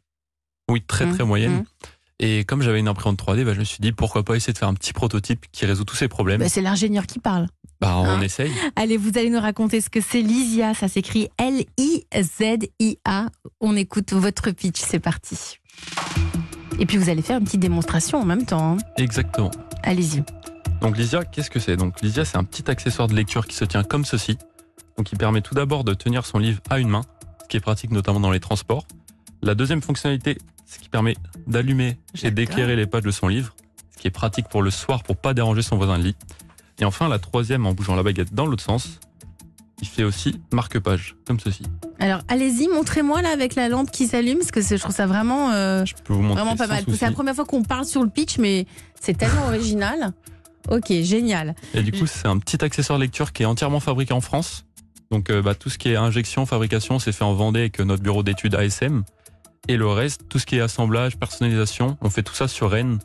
Oui, 0.68 0.82
très 0.82 1.08
très 1.08 1.24
mmh, 1.24 1.26
moyenne. 1.26 1.52
Mmh. 1.52 1.64
Et 2.22 2.44
comme 2.44 2.60
j'avais 2.60 2.78
une 2.78 2.88
imprimante 2.88 3.18
3D, 3.18 3.44
bah, 3.44 3.54
je 3.54 3.60
me 3.60 3.64
suis 3.64 3.80
dit 3.80 3.92
pourquoi 3.92 4.22
pas 4.22 4.36
essayer 4.36 4.52
de 4.52 4.58
faire 4.58 4.68
un 4.68 4.74
petit 4.74 4.92
prototype 4.92 5.46
qui 5.52 5.64
résout 5.64 5.84
tous 5.84 5.96
ces 5.96 6.06
problèmes. 6.06 6.38
Bah, 6.38 6.50
c'est 6.50 6.60
l'ingénieur 6.60 7.06
qui 7.06 7.18
parle. 7.18 7.46
Bah, 7.80 7.96
on 7.96 8.04
hein 8.04 8.20
essaye. 8.20 8.52
Allez, 8.76 8.98
vous 8.98 9.12
allez 9.16 9.30
nous 9.30 9.40
raconter 9.40 9.80
ce 9.80 9.88
que 9.88 10.02
c'est 10.02 10.20
Lysia. 10.20 10.74
Ça 10.74 10.86
s'écrit 10.86 11.28
L-I-Z-I-A. 11.38 13.26
On 13.60 13.74
écoute 13.74 14.12
votre 14.12 14.50
pitch. 14.50 14.80
C'est 14.80 15.00
parti. 15.00 15.58
Et 16.78 16.84
puis 16.84 16.98
vous 16.98 17.08
allez 17.08 17.22
faire 17.22 17.38
une 17.38 17.44
petite 17.44 17.60
démonstration 17.60 18.18
en 18.18 18.26
même 18.26 18.44
temps. 18.44 18.74
Hein. 18.74 18.76
Exactement. 18.98 19.50
Allez-y. 19.82 20.22
Donc 20.82 20.98
Lysia, 20.98 21.24
qu'est-ce 21.24 21.50
que 21.50 21.58
c'est? 21.58 21.76
Donc 21.76 22.02
Lysia, 22.02 22.26
c'est 22.26 22.36
un 22.36 22.44
petit 22.44 22.70
accessoire 22.70 23.08
de 23.08 23.14
lecture 23.14 23.46
qui 23.46 23.56
se 23.56 23.64
tient 23.64 23.82
comme 23.82 24.04
ceci. 24.04 24.36
Donc 24.98 25.10
il 25.10 25.16
permet 25.16 25.40
tout 25.40 25.54
d'abord 25.54 25.84
de 25.84 25.94
tenir 25.94 26.26
son 26.26 26.38
livre 26.38 26.60
à 26.68 26.80
une 26.80 26.88
main, 26.88 27.02
ce 27.42 27.48
qui 27.48 27.56
est 27.56 27.60
pratique 27.60 27.92
notamment 27.92 28.20
dans 28.20 28.30
les 28.30 28.40
transports. 28.40 28.84
La 29.42 29.54
deuxième 29.54 29.80
fonctionnalité, 29.80 30.36
ce 30.70 30.78
qui 30.78 30.88
permet 30.88 31.16
d'allumer 31.46 31.98
et 32.22 32.30
d'éclairer 32.30 32.76
les 32.76 32.86
pages 32.86 33.02
de 33.02 33.10
son 33.10 33.26
livre, 33.26 33.54
ce 33.94 34.00
qui 34.00 34.06
est 34.06 34.12
pratique 34.12 34.48
pour 34.48 34.62
le 34.62 34.70
soir 34.70 35.02
pour 35.02 35.16
pas 35.16 35.34
déranger 35.34 35.62
son 35.62 35.76
voisin 35.76 35.98
de 35.98 36.04
lit. 36.04 36.16
Et 36.78 36.84
enfin, 36.84 37.08
la 37.08 37.18
troisième, 37.18 37.66
en 37.66 37.74
bougeant 37.74 37.96
la 37.96 38.04
baguette 38.04 38.32
dans 38.32 38.46
l'autre 38.46 38.62
sens, 38.62 39.00
il 39.82 39.88
fait 39.88 40.04
aussi 40.04 40.40
marque-page, 40.52 41.16
comme 41.26 41.40
ceci. 41.40 41.64
Alors, 41.98 42.20
allez-y, 42.28 42.68
montrez-moi 42.68 43.20
là 43.20 43.30
avec 43.30 43.56
la 43.56 43.68
lampe 43.68 43.90
qui 43.90 44.06
s'allume, 44.06 44.38
parce 44.38 44.52
que 44.52 44.60
je 44.60 44.76
trouve 44.76 44.94
ça 44.94 45.06
vraiment, 45.06 45.50
euh, 45.50 45.84
vraiment 46.08 46.56
pas 46.56 46.68
mal. 46.68 46.84
C'est 46.88 47.06
la 47.06 47.12
première 47.12 47.34
fois 47.34 47.44
qu'on 47.44 47.62
parle 47.62 47.84
sur 47.84 48.02
le 48.02 48.08
pitch, 48.08 48.38
mais 48.38 48.66
c'est 49.00 49.16
tellement 49.16 49.46
original. 49.46 50.12
Ok, 50.70 50.92
génial. 51.02 51.56
Et 51.74 51.82
du 51.82 51.90
coup, 51.90 52.06
c'est 52.06 52.28
un 52.28 52.38
petit 52.38 52.62
accessoire 52.64 52.98
lecture 52.98 53.32
qui 53.32 53.42
est 53.42 53.46
entièrement 53.46 53.80
fabriqué 53.80 54.12
en 54.12 54.20
France. 54.20 54.66
Donc, 55.10 55.30
euh, 55.30 55.42
bah, 55.42 55.54
tout 55.54 55.68
ce 55.68 55.78
qui 55.78 55.88
est 55.88 55.96
injection, 55.96 56.46
fabrication, 56.46 57.00
c'est 57.00 57.12
fait 57.12 57.24
en 57.24 57.34
Vendée 57.34 57.60
avec 57.60 57.80
notre 57.80 58.02
bureau 58.02 58.22
d'études 58.22 58.54
ASM. 58.54 59.02
Et 59.70 59.76
le 59.76 59.86
reste, 59.86 60.22
tout 60.28 60.40
ce 60.40 60.46
qui 60.46 60.56
est 60.56 60.60
assemblage, 60.60 61.16
personnalisation, 61.16 61.96
on 62.00 62.10
fait 62.10 62.24
tout 62.24 62.34
ça 62.34 62.48
sur 62.48 62.72
Rennes, 62.72 62.98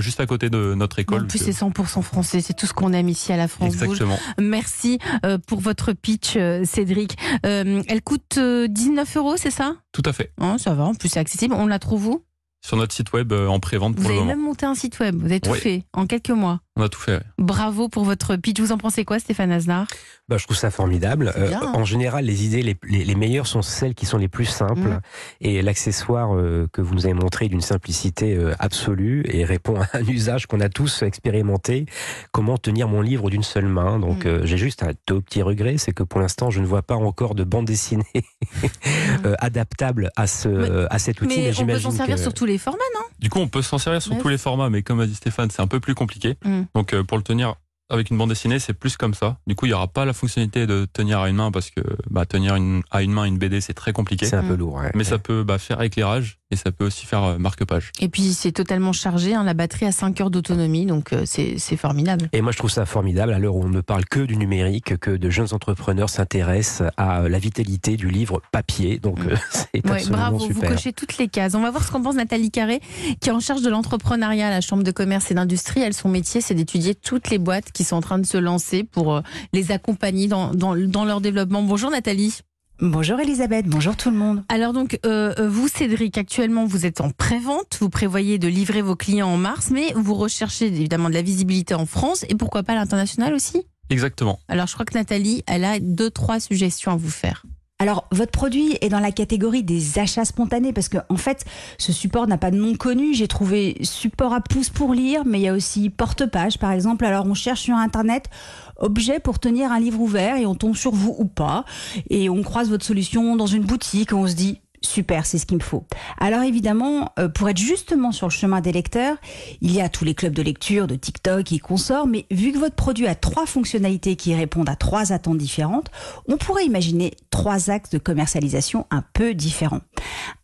juste 0.00 0.20
à 0.20 0.26
côté 0.26 0.50
de 0.50 0.74
notre 0.74 0.98
école. 0.98 1.22
En 1.22 1.26
plus, 1.26 1.38
c'est 1.38 1.52
100% 1.52 2.02
français. 2.02 2.42
C'est 2.42 2.52
tout 2.52 2.66
ce 2.66 2.74
qu'on 2.74 2.92
aime 2.92 3.08
ici 3.08 3.32
à 3.32 3.38
la 3.38 3.48
France 3.48 3.72
Exactement. 3.72 4.18
Merci 4.38 4.98
euh, 5.24 5.38
pour 5.38 5.60
votre 5.60 5.94
pitch, 5.94 6.34
euh, 6.36 6.62
Cédric. 6.66 7.16
Euh, 7.46 7.82
elle 7.88 8.02
coûte 8.02 8.38
19 8.38 9.16
euros, 9.16 9.38
c'est 9.38 9.50
ça? 9.50 9.76
Tout 9.92 10.02
à 10.04 10.12
fait. 10.12 10.34
Oh, 10.38 10.58
ça 10.58 10.74
va, 10.74 10.84
en 10.84 10.94
plus 10.94 11.08
c'est 11.08 11.20
accessible. 11.20 11.54
On 11.54 11.66
la 11.66 11.78
trouve 11.78 12.08
où? 12.08 12.24
Sur 12.62 12.76
notre 12.76 12.92
site 12.92 13.14
web 13.14 13.32
en 13.32 13.58
pré-vente 13.58 13.96
pour 13.96 14.04
Vous 14.04 14.10
avez 14.10 14.22
même 14.22 14.42
monté 14.42 14.66
un 14.66 14.74
site 14.74 15.00
web. 15.00 15.16
Vous 15.18 15.24
avez 15.24 15.40
tout 15.40 15.54
fait 15.54 15.84
en 15.94 16.06
quelques 16.06 16.28
mois. 16.28 16.60
On 16.76 16.82
a 16.82 16.88
tout 16.88 17.00
fait. 17.00 17.20
Bravo 17.36 17.88
pour 17.88 18.04
votre 18.04 18.36
pitch. 18.36 18.60
Vous 18.60 18.72
en 18.72 18.78
pensez 18.78 19.04
quoi, 19.04 19.18
Stéphane 19.18 19.50
Aznar? 19.50 19.86
Bah, 20.28 20.36
Je 20.38 20.44
trouve 20.44 20.56
ça 20.56 20.70
formidable. 20.70 21.32
Euh, 21.36 21.52
en 21.74 21.84
général, 21.84 22.24
les 22.24 22.44
idées 22.44 22.62
les, 22.62 22.76
les, 22.84 23.14
meilleures 23.16 23.48
sont 23.48 23.62
celles 23.62 23.94
qui 23.94 24.06
sont 24.06 24.18
les 24.18 24.28
plus 24.28 24.44
simples. 24.44 24.88
Mm. 24.88 25.00
Et 25.40 25.62
l'accessoire 25.62 26.36
euh, 26.36 26.68
que 26.72 26.80
vous 26.80 26.94
nous 26.94 27.06
avez 27.06 27.14
montré 27.14 27.48
d'une 27.48 27.60
simplicité 27.60 28.36
euh, 28.36 28.54
absolue 28.60 29.24
et 29.28 29.44
répond 29.44 29.80
à 29.80 29.88
un 29.94 30.04
usage 30.06 30.46
qu'on 30.46 30.60
a 30.60 30.68
tous 30.68 31.02
expérimenté. 31.02 31.86
Comment 32.30 32.56
tenir 32.56 32.86
mon 32.86 33.00
livre 33.00 33.28
d'une 33.28 33.42
seule 33.42 33.66
main? 33.66 33.98
Donc 33.98 34.24
mm. 34.24 34.46
j'ai 34.46 34.56
juste 34.56 34.84
un 34.84 34.92
tout 35.06 35.20
petit 35.20 35.42
regret, 35.42 35.76
c'est 35.76 35.92
que 35.92 36.04
pour 36.04 36.20
l'instant, 36.20 36.50
je 36.50 36.60
ne 36.60 36.66
vois 36.66 36.82
pas 36.82 36.94
encore 36.94 37.34
de 37.34 37.42
bande 37.42 37.64
dessinée 37.64 38.04
mm. 38.14 39.34
adaptable 39.40 40.10
à, 40.14 40.28
ce, 40.28 40.86
à 40.88 41.00
cet 41.00 41.20
outil. 41.20 41.40
Mais, 41.40 41.60
on 41.60 41.66
peut 41.66 41.78
s'en 41.80 41.90
servir 41.90 42.18
sur 42.18 42.32
tous 42.32 42.46
les 42.46 42.58
formats, 42.58 42.78
non? 42.94 43.04
Du 43.18 43.28
coup, 43.28 43.40
on 43.40 43.48
peut 43.48 43.62
s'en 43.62 43.78
servir 43.78 44.00
sur 44.00 44.16
tous 44.16 44.28
les 44.28 44.38
formats, 44.38 44.70
mais 44.70 44.82
comme 44.82 45.00
a 45.00 45.06
dit 45.06 45.14
Stéphane, 45.16 45.50
c'est 45.50 45.60
un 45.60 45.66
peu 45.66 45.80
plus 45.80 45.96
compliqué. 45.96 46.36
Donc 46.74 46.94
euh, 46.94 47.04
pour 47.04 47.16
le 47.18 47.22
tenir 47.22 47.56
avec 47.90 48.10
une 48.10 48.18
bande 48.18 48.30
dessinée, 48.30 48.58
c'est 48.58 48.72
plus 48.72 48.96
comme 48.96 49.14
ça. 49.14 49.38
Du 49.46 49.54
coup, 49.54 49.66
il 49.66 49.70
n'y 49.70 49.74
aura 49.74 49.88
pas 49.88 50.04
la 50.04 50.12
fonctionnalité 50.12 50.66
de 50.66 50.86
tenir 50.90 51.20
à 51.20 51.28
une 51.28 51.36
main 51.36 51.50
parce 51.50 51.70
que 51.70 51.80
bah, 52.08 52.24
tenir 52.26 52.56
une, 52.56 52.82
à 52.90 53.02
une 53.02 53.12
main 53.12 53.24
une 53.24 53.38
BD, 53.38 53.60
c'est 53.60 53.74
très 53.74 53.92
compliqué. 53.92 54.26
C'est 54.26 54.36
un 54.36 54.44
peu 54.44 54.54
lourd. 54.54 54.80
Mais 54.94 55.04
ça 55.04 55.18
peut 55.18 55.42
bah, 55.42 55.58
faire 55.58 55.82
éclairage 55.82 56.40
et 56.50 56.56
ça 56.56 56.72
peut 56.72 56.86
aussi 56.86 57.06
faire 57.06 57.24
euh, 57.24 57.38
marque-page. 57.38 57.92
Et 58.00 58.08
puis 58.08 58.32
c'est 58.32 58.52
totalement 58.52 58.92
chargé, 58.92 59.34
hein, 59.34 59.44
la 59.44 59.54
batterie 59.54 59.86
a 59.86 59.92
5 59.92 60.20
heures 60.20 60.30
d'autonomie, 60.30 60.84
donc 60.84 61.12
euh, 61.12 61.22
c'est 61.24 61.76
formidable. 61.76 62.28
Et 62.32 62.40
moi 62.40 62.52
je 62.52 62.58
trouve 62.58 62.70
ça 62.70 62.86
formidable 62.86 63.32
à 63.32 63.38
l'heure 63.38 63.54
où 63.54 63.64
on 63.64 63.68
ne 63.68 63.80
parle 63.80 64.04
que 64.04 64.20
du 64.20 64.36
numérique, 64.36 64.98
que 64.98 65.12
de 65.12 65.30
jeunes 65.30 65.52
entrepreneurs 65.52 66.10
s'intéressent 66.10 66.90
à 66.96 67.28
la 67.28 67.38
vitalité 67.38 67.96
du 67.96 68.08
livre 68.08 68.42
papier. 68.50 68.98
Donc 68.98 69.18
c'est 69.50 69.88
ouais, 69.88 70.04
bravo, 70.08 70.38
vous 70.38 70.60
cochez 70.60 70.92
toutes 70.92 71.18
les 71.18 71.28
cases. 71.28 71.54
On 71.54 71.62
va 71.62 71.70
voir 71.70 71.84
ce 71.84 71.92
qu'en 71.92 72.02
pense 72.02 72.16
Nathalie 72.16 72.50
Carré, 72.50 72.80
qui 73.20 73.28
est 73.28 73.32
en 73.32 73.40
charge 73.40 73.62
de 73.62 73.70
l'entrepreneuriat 73.70 74.48
à 74.48 74.50
la 74.50 74.60
Chambre 74.60 74.82
de 74.82 74.90
commerce 74.90 75.30
et 75.30 75.34
d'industrie. 75.34 75.80
Elle, 75.80 75.94
son 75.94 76.08
métier, 76.08 76.40
c'est 76.40 76.54
d'étudier 76.54 76.94
toutes 76.94 77.30
les 77.30 77.38
boîtes 77.38 77.70
qui 77.72 77.79
sont 77.84 77.96
en 77.96 78.00
train 78.00 78.18
de 78.18 78.26
se 78.26 78.38
lancer 78.38 78.84
pour 78.84 79.14
euh, 79.14 79.20
les 79.52 79.72
accompagner 79.72 80.28
dans, 80.28 80.54
dans, 80.54 80.76
dans 80.76 81.04
leur 81.04 81.20
développement. 81.20 81.62
Bonjour 81.62 81.90
Nathalie. 81.90 82.40
Bonjour 82.82 83.20
Elisabeth, 83.20 83.66
bonjour 83.66 83.94
tout 83.94 84.10
le 84.10 84.16
monde. 84.16 84.42
Alors 84.48 84.72
donc 84.72 84.98
euh, 85.04 85.34
euh, 85.38 85.50
vous 85.50 85.68
Cédric, 85.68 86.16
actuellement 86.16 86.64
vous 86.64 86.86
êtes 86.86 87.02
en 87.02 87.10
pré-vente, 87.10 87.76
vous 87.78 87.90
prévoyez 87.90 88.38
de 88.38 88.48
livrer 88.48 88.80
vos 88.80 88.96
clients 88.96 89.28
en 89.28 89.36
mars, 89.36 89.68
mais 89.70 89.92
vous 89.94 90.14
recherchez 90.14 90.68
évidemment 90.68 91.10
de 91.10 91.14
la 91.14 91.20
visibilité 91.20 91.74
en 91.74 91.84
France 91.84 92.24
et 92.30 92.34
pourquoi 92.36 92.62
pas 92.62 92.74
l'international 92.74 93.34
aussi? 93.34 93.66
Exactement. 93.90 94.38
Alors 94.48 94.66
je 94.66 94.72
crois 94.72 94.86
que 94.86 94.96
Nathalie, 94.96 95.42
elle 95.46 95.64
a 95.64 95.78
deux 95.78 96.08
trois 96.08 96.40
suggestions 96.40 96.92
à 96.92 96.96
vous 96.96 97.10
faire. 97.10 97.44
Alors, 97.80 98.06
votre 98.12 98.30
produit 98.30 98.76
est 98.82 98.90
dans 98.90 99.00
la 99.00 99.10
catégorie 99.10 99.62
des 99.62 99.98
achats 99.98 100.26
spontanés 100.26 100.74
parce 100.74 100.90
que, 100.90 100.98
en 101.08 101.16
fait, 101.16 101.46
ce 101.78 101.92
support 101.92 102.26
n'a 102.26 102.36
pas 102.36 102.50
de 102.50 102.56
nom 102.56 102.74
connu. 102.74 103.14
J'ai 103.14 103.26
trouvé 103.26 103.78
support 103.80 104.34
à 104.34 104.42
pouce 104.42 104.68
pour 104.68 104.92
lire, 104.92 105.22
mais 105.24 105.40
il 105.40 105.44
y 105.44 105.48
a 105.48 105.54
aussi 105.54 105.88
porte-page, 105.88 106.58
par 106.58 106.72
exemple. 106.72 107.06
Alors, 107.06 107.24
on 107.24 107.32
cherche 107.32 107.62
sur 107.62 107.76
Internet 107.76 108.28
objet 108.76 109.18
pour 109.18 109.38
tenir 109.38 109.72
un 109.72 109.80
livre 109.80 109.98
ouvert 109.98 110.36
et 110.36 110.44
on 110.44 110.54
tombe 110.54 110.76
sur 110.76 110.92
vous 110.92 111.16
ou 111.18 111.24
pas. 111.24 111.64
Et 112.10 112.28
on 112.28 112.42
croise 112.42 112.68
votre 112.68 112.84
solution 112.84 113.34
dans 113.34 113.46
une 113.46 113.64
boutique 113.64 114.12
et 114.12 114.14
on 114.14 114.26
se 114.26 114.34
dit, 114.34 114.60
Super, 114.82 115.26
c'est 115.26 115.36
ce 115.36 115.44
qu'il 115.44 115.58
me 115.58 115.62
faut. 115.62 115.84
Alors 116.18 116.42
évidemment, 116.42 117.12
euh, 117.18 117.28
pour 117.28 117.50
être 117.50 117.58
justement 117.58 118.12
sur 118.12 118.26
le 118.26 118.32
chemin 118.32 118.62
des 118.62 118.72
lecteurs, 118.72 119.18
il 119.60 119.72
y 119.72 119.80
a 119.80 119.90
tous 119.90 120.04
les 120.04 120.14
clubs 120.14 120.32
de 120.32 120.40
lecture, 120.40 120.86
de 120.86 120.94
TikTok 120.94 121.52
et 121.52 121.58
consorts, 121.58 122.06
mais 122.06 122.26
vu 122.30 122.52
que 122.52 122.58
votre 122.58 122.76
produit 122.76 123.06
a 123.06 123.14
trois 123.14 123.44
fonctionnalités 123.44 124.16
qui 124.16 124.34
répondent 124.34 124.70
à 124.70 124.76
trois 124.76 125.12
attentes 125.12 125.36
différentes, 125.36 125.88
on 126.28 126.38
pourrait 126.38 126.64
imaginer 126.64 127.12
trois 127.30 127.68
axes 127.68 127.90
de 127.90 127.98
commercialisation 127.98 128.86
un 128.90 129.04
peu 129.12 129.34
différents. 129.34 129.82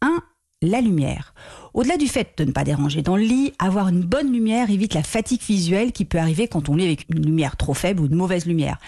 Un, 0.02 0.22
la 0.60 0.82
lumière. 0.82 1.32
Au-delà 1.72 1.96
du 1.96 2.06
fait 2.06 2.36
de 2.36 2.44
ne 2.44 2.52
pas 2.52 2.64
déranger 2.64 3.00
dans 3.00 3.16
le 3.16 3.22
lit, 3.22 3.54
avoir 3.58 3.88
une 3.88 4.02
bonne 4.02 4.30
lumière 4.30 4.70
évite 4.70 4.92
la 4.92 5.02
fatigue 5.02 5.42
visuelle 5.42 5.92
qui 5.92 6.04
peut 6.04 6.18
arriver 6.18 6.46
quand 6.46 6.68
on 6.68 6.76
lit 6.76 6.84
avec 6.84 7.06
une 7.08 7.24
lumière 7.24 7.56
trop 7.56 7.74
faible 7.74 8.02
ou 8.02 8.06
une 8.06 8.14
mauvaise 8.14 8.44
lumière. 8.44 8.78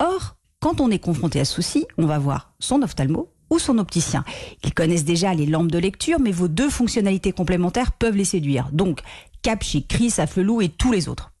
Or, 0.00 0.36
quand 0.60 0.80
on 0.80 0.90
est 0.90 0.98
confronté 0.98 1.38
à 1.38 1.44
ce 1.44 1.54
souci, 1.54 1.86
on 1.96 2.06
va 2.06 2.18
voir 2.18 2.54
son 2.58 2.82
ophtalmo 2.82 3.32
ou 3.50 3.58
son 3.58 3.78
opticien. 3.78 4.24
Ils 4.64 4.74
connaissent 4.74 5.04
déjà 5.04 5.34
les 5.34 5.46
lampes 5.46 5.70
de 5.70 5.78
lecture, 5.78 6.20
mais 6.20 6.32
vos 6.32 6.48
deux 6.48 6.70
fonctionnalités 6.70 7.32
complémentaires 7.32 7.92
peuvent 7.92 8.16
les 8.16 8.24
séduire. 8.24 8.68
Donc, 8.72 9.00
Cap 9.42 9.62
Chic, 9.62 9.86
Chris, 9.88 10.14
Afflelou 10.18 10.60
et 10.60 10.68
tous 10.68 10.92
les 10.92 11.08
autres. 11.08 11.32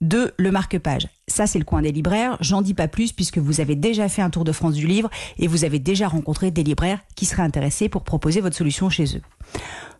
2. 0.00 0.32
Le 0.38 0.50
marque-page. 0.50 1.08
Ça, 1.28 1.46
c'est 1.46 1.58
le 1.58 1.64
coin 1.64 1.82
des 1.82 1.92
libraires. 1.92 2.38
J'en 2.40 2.62
dis 2.62 2.74
pas 2.74 2.88
plus 2.88 3.12
puisque 3.12 3.38
vous 3.38 3.60
avez 3.60 3.76
déjà 3.76 4.08
fait 4.08 4.22
un 4.22 4.30
tour 4.30 4.44
de 4.44 4.52
France 4.52 4.74
du 4.74 4.86
livre 4.86 5.10
et 5.38 5.46
vous 5.46 5.64
avez 5.64 5.78
déjà 5.78 6.08
rencontré 6.08 6.50
des 6.50 6.62
libraires 6.62 7.00
qui 7.16 7.26
seraient 7.26 7.42
intéressés 7.42 7.88
pour 7.88 8.02
proposer 8.02 8.40
votre 8.40 8.56
solution 8.56 8.88
chez 8.88 9.16
eux. 9.16 9.22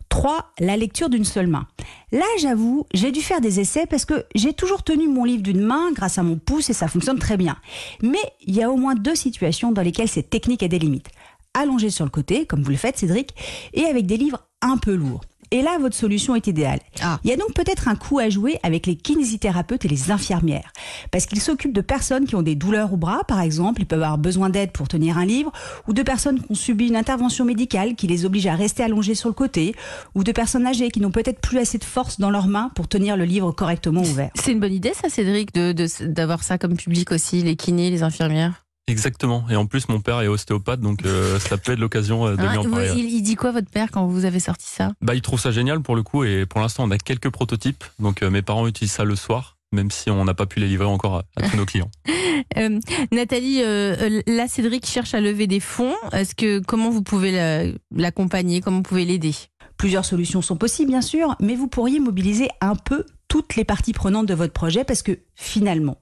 3. 0.08 0.52
La 0.58 0.76
lecture 0.76 1.08
d'une 1.08 1.25
seule 1.25 1.46
main. 1.46 1.66
Là, 2.12 2.25
j'avoue, 2.40 2.87
j'ai 2.92 3.12
dû 3.12 3.20
faire 3.20 3.40
des 3.40 3.60
essais 3.60 3.87
parce 3.87 4.04
que 4.04 4.25
j'ai 4.34 4.52
toujours 4.52 4.82
tenu 4.82 5.06
mon 5.06 5.25
livre 5.25 5.42
d'une 5.42 5.60
main 5.60 5.92
grâce 5.92 6.18
à 6.18 6.22
mon 6.22 6.37
pouce 6.37 6.68
et 6.68 6.72
ça 6.72 6.88
fonctionne 6.88 7.18
très 7.18 7.37
bien. 7.37 7.56
Mais 8.02 8.18
il 8.40 8.56
y 8.56 8.62
a 8.62 8.70
au 8.70 8.76
moins 8.76 8.94
deux 8.94 9.14
situations 9.14 9.70
dans 9.70 9.82
lesquelles 9.82 10.08
cette 10.08 10.30
technique 10.30 10.62
a 10.62 10.68
des 10.68 10.78
limites. 10.78 11.10
Allongé 11.54 11.90
sur 11.90 12.04
le 12.04 12.11
côté, 12.11 12.47
comme 12.47 12.62
vous 12.62 12.71
le 12.71 12.76
faites, 12.76 12.99
Cédric, 12.99 13.35
et 13.75 13.85
avec 13.87 14.07
des 14.07 14.16
livres 14.16 14.38
un 14.62 14.76
peu 14.76 14.95
lourds. 14.95 15.23
Et 15.52 15.62
là, 15.62 15.78
votre 15.80 15.97
solution 15.97 16.37
est 16.37 16.47
idéale. 16.47 16.78
Ah. 17.02 17.19
Il 17.25 17.30
y 17.30 17.33
a 17.33 17.37
donc 17.37 17.52
peut-être 17.54 17.88
un 17.88 17.97
coup 17.97 18.21
à 18.21 18.28
jouer 18.28 18.61
avec 18.62 18.87
les 18.87 18.95
kinésithérapeutes 18.95 19.85
et 19.85 19.88
les 19.88 20.12
infirmières. 20.12 20.73
Parce 21.11 21.26
qu'ils 21.26 21.40
s'occupent 21.40 21.73
de 21.73 21.80
personnes 21.80 22.25
qui 22.25 22.37
ont 22.37 22.42
des 22.42 22.54
douleurs 22.54 22.92
au 22.92 22.97
bras, 22.97 23.25
par 23.25 23.40
exemple, 23.40 23.83
ils 23.83 23.87
peuvent 23.87 24.00
avoir 24.04 24.16
besoin 24.16 24.49
d'aide 24.49 24.71
pour 24.71 24.87
tenir 24.87 25.19
un 25.19 25.25
livre, 25.25 25.50
ou 25.88 25.92
de 25.92 26.04
personnes 26.04 26.40
qui 26.40 26.52
ont 26.52 26.54
subi 26.54 26.87
une 26.87 26.95
intervention 26.95 27.45
médicale 27.45 27.97
qui 27.97 28.07
les 28.07 28.25
oblige 28.25 28.47
à 28.47 28.54
rester 28.54 28.85
allongés 28.85 29.16
sur 29.16 29.28
le 29.28 29.35
côté, 29.35 29.75
ou 30.14 30.23
de 30.23 30.30
personnes 30.30 30.69
âgées 30.69 30.92
qui 30.92 31.00
n'ont 31.00 31.11
peut-être 31.11 31.40
plus 31.40 31.59
assez 31.59 31.78
de 31.78 31.85
force 31.85 32.21
dans 32.21 32.30
leurs 32.30 32.47
mains 32.47 32.71
pour 32.76 32.87
tenir 32.87 33.16
le 33.16 33.25
livre 33.25 33.50
correctement 33.50 34.02
ouvert. 34.02 34.30
C'est 34.37 34.52
une 34.52 34.61
bonne 34.61 34.73
idée, 34.73 34.92
ça, 34.95 35.09
Cédric, 35.09 35.52
de- 35.52 35.73
de- 35.73 36.07
d'avoir 36.07 36.45
ça 36.45 36.59
comme 36.59 36.76
public 36.76 37.11
aussi, 37.11 37.42
les 37.42 37.57
kinés, 37.57 37.90
les 37.90 38.04
infirmières? 38.04 38.60
Exactement. 38.90 39.44
Et 39.50 39.56
en 39.56 39.66
plus, 39.66 39.88
mon 39.88 40.00
père 40.00 40.20
est 40.20 40.28
ostéopathe, 40.28 40.80
donc 40.80 41.04
euh, 41.04 41.38
ça 41.40 41.56
peut 41.59 41.73
être 41.73 41.78
l'occasion 41.78 42.26
euh, 42.26 42.37
de 42.37 42.42
lui 42.42 42.49
Hein, 42.49 42.59
en 42.59 42.70
parler. 42.70 42.92
il, 42.97 43.11
il 43.11 43.23
dit 43.23 43.37
quoi, 43.37 43.52
votre 43.52 43.70
père, 43.70 43.90
quand 43.90 44.06
vous 44.06 44.25
avez 44.25 44.40
sorti 44.40 44.66
ça? 44.66 44.92
Bah, 45.00 45.14
il 45.14 45.23
trouve 45.23 45.40
ça 45.40 45.50
génial 45.50 45.80
pour 45.80 45.97
le 45.97 46.02
coup, 46.02 46.25
et 46.25 46.47
pour 46.47 46.61
l'instant, 46.61 46.85
on 46.85 46.90
a 46.90 46.99
quelques 46.99 47.30
prototypes. 47.30 47.85
Donc, 47.99 48.23
euh, 48.23 48.30
mes 48.30 48.42
parents 48.42 48.66
utilisent 48.66 48.92
ça 48.92 49.04
le 49.04 49.16
soir, 49.16 49.56
même 49.73 49.90
si 49.90 50.11
on 50.11 50.25
n'a 50.25 50.35
pas 50.35 50.47
pu 50.47 50.61
les 50.61 50.66
livrer 50.68 50.87
encore 50.87 51.16
à, 51.16 51.25
à 51.37 51.49
tous 51.49 51.56
nos 51.56 51.66
clients. 51.66 51.90
Euh, 52.56 52.80
Nathalie, 53.12 53.61
là, 53.62 54.49
Cédric 54.49 54.87
cherche 54.87 55.12
à 55.14 55.20
lever 55.20 55.47
des 55.47 55.61
fonds. 55.61 55.94
Est-ce 56.12 56.35
que 56.35 56.59
comment 56.59 56.88
vous 56.90 57.02
pouvez 57.02 57.32
la- 57.32 57.70
l'accompagner? 57.94 58.61
Comment 58.61 58.78
vous 58.78 58.82
pouvez 58.82 59.04
l'aider? 59.04 59.35
Plusieurs 59.76 60.04
solutions 60.06 60.40
sont 60.42 60.56
possibles, 60.56 60.90
bien 60.90 61.02
sûr, 61.02 61.37
mais 61.40 61.54
vous 61.54 61.68
pourriez 61.68 62.00
mobiliser 62.00 62.49
un 62.61 62.75
peu 62.76 63.04
toutes 63.28 63.56
les 63.56 63.64
parties 63.64 63.92
prenantes 63.92 64.26
de 64.26 64.35
votre 64.35 64.52
projet 64.54 64.85
parce 64.85 65.02
que 65.02 65.18
finalement, 65.35 65.99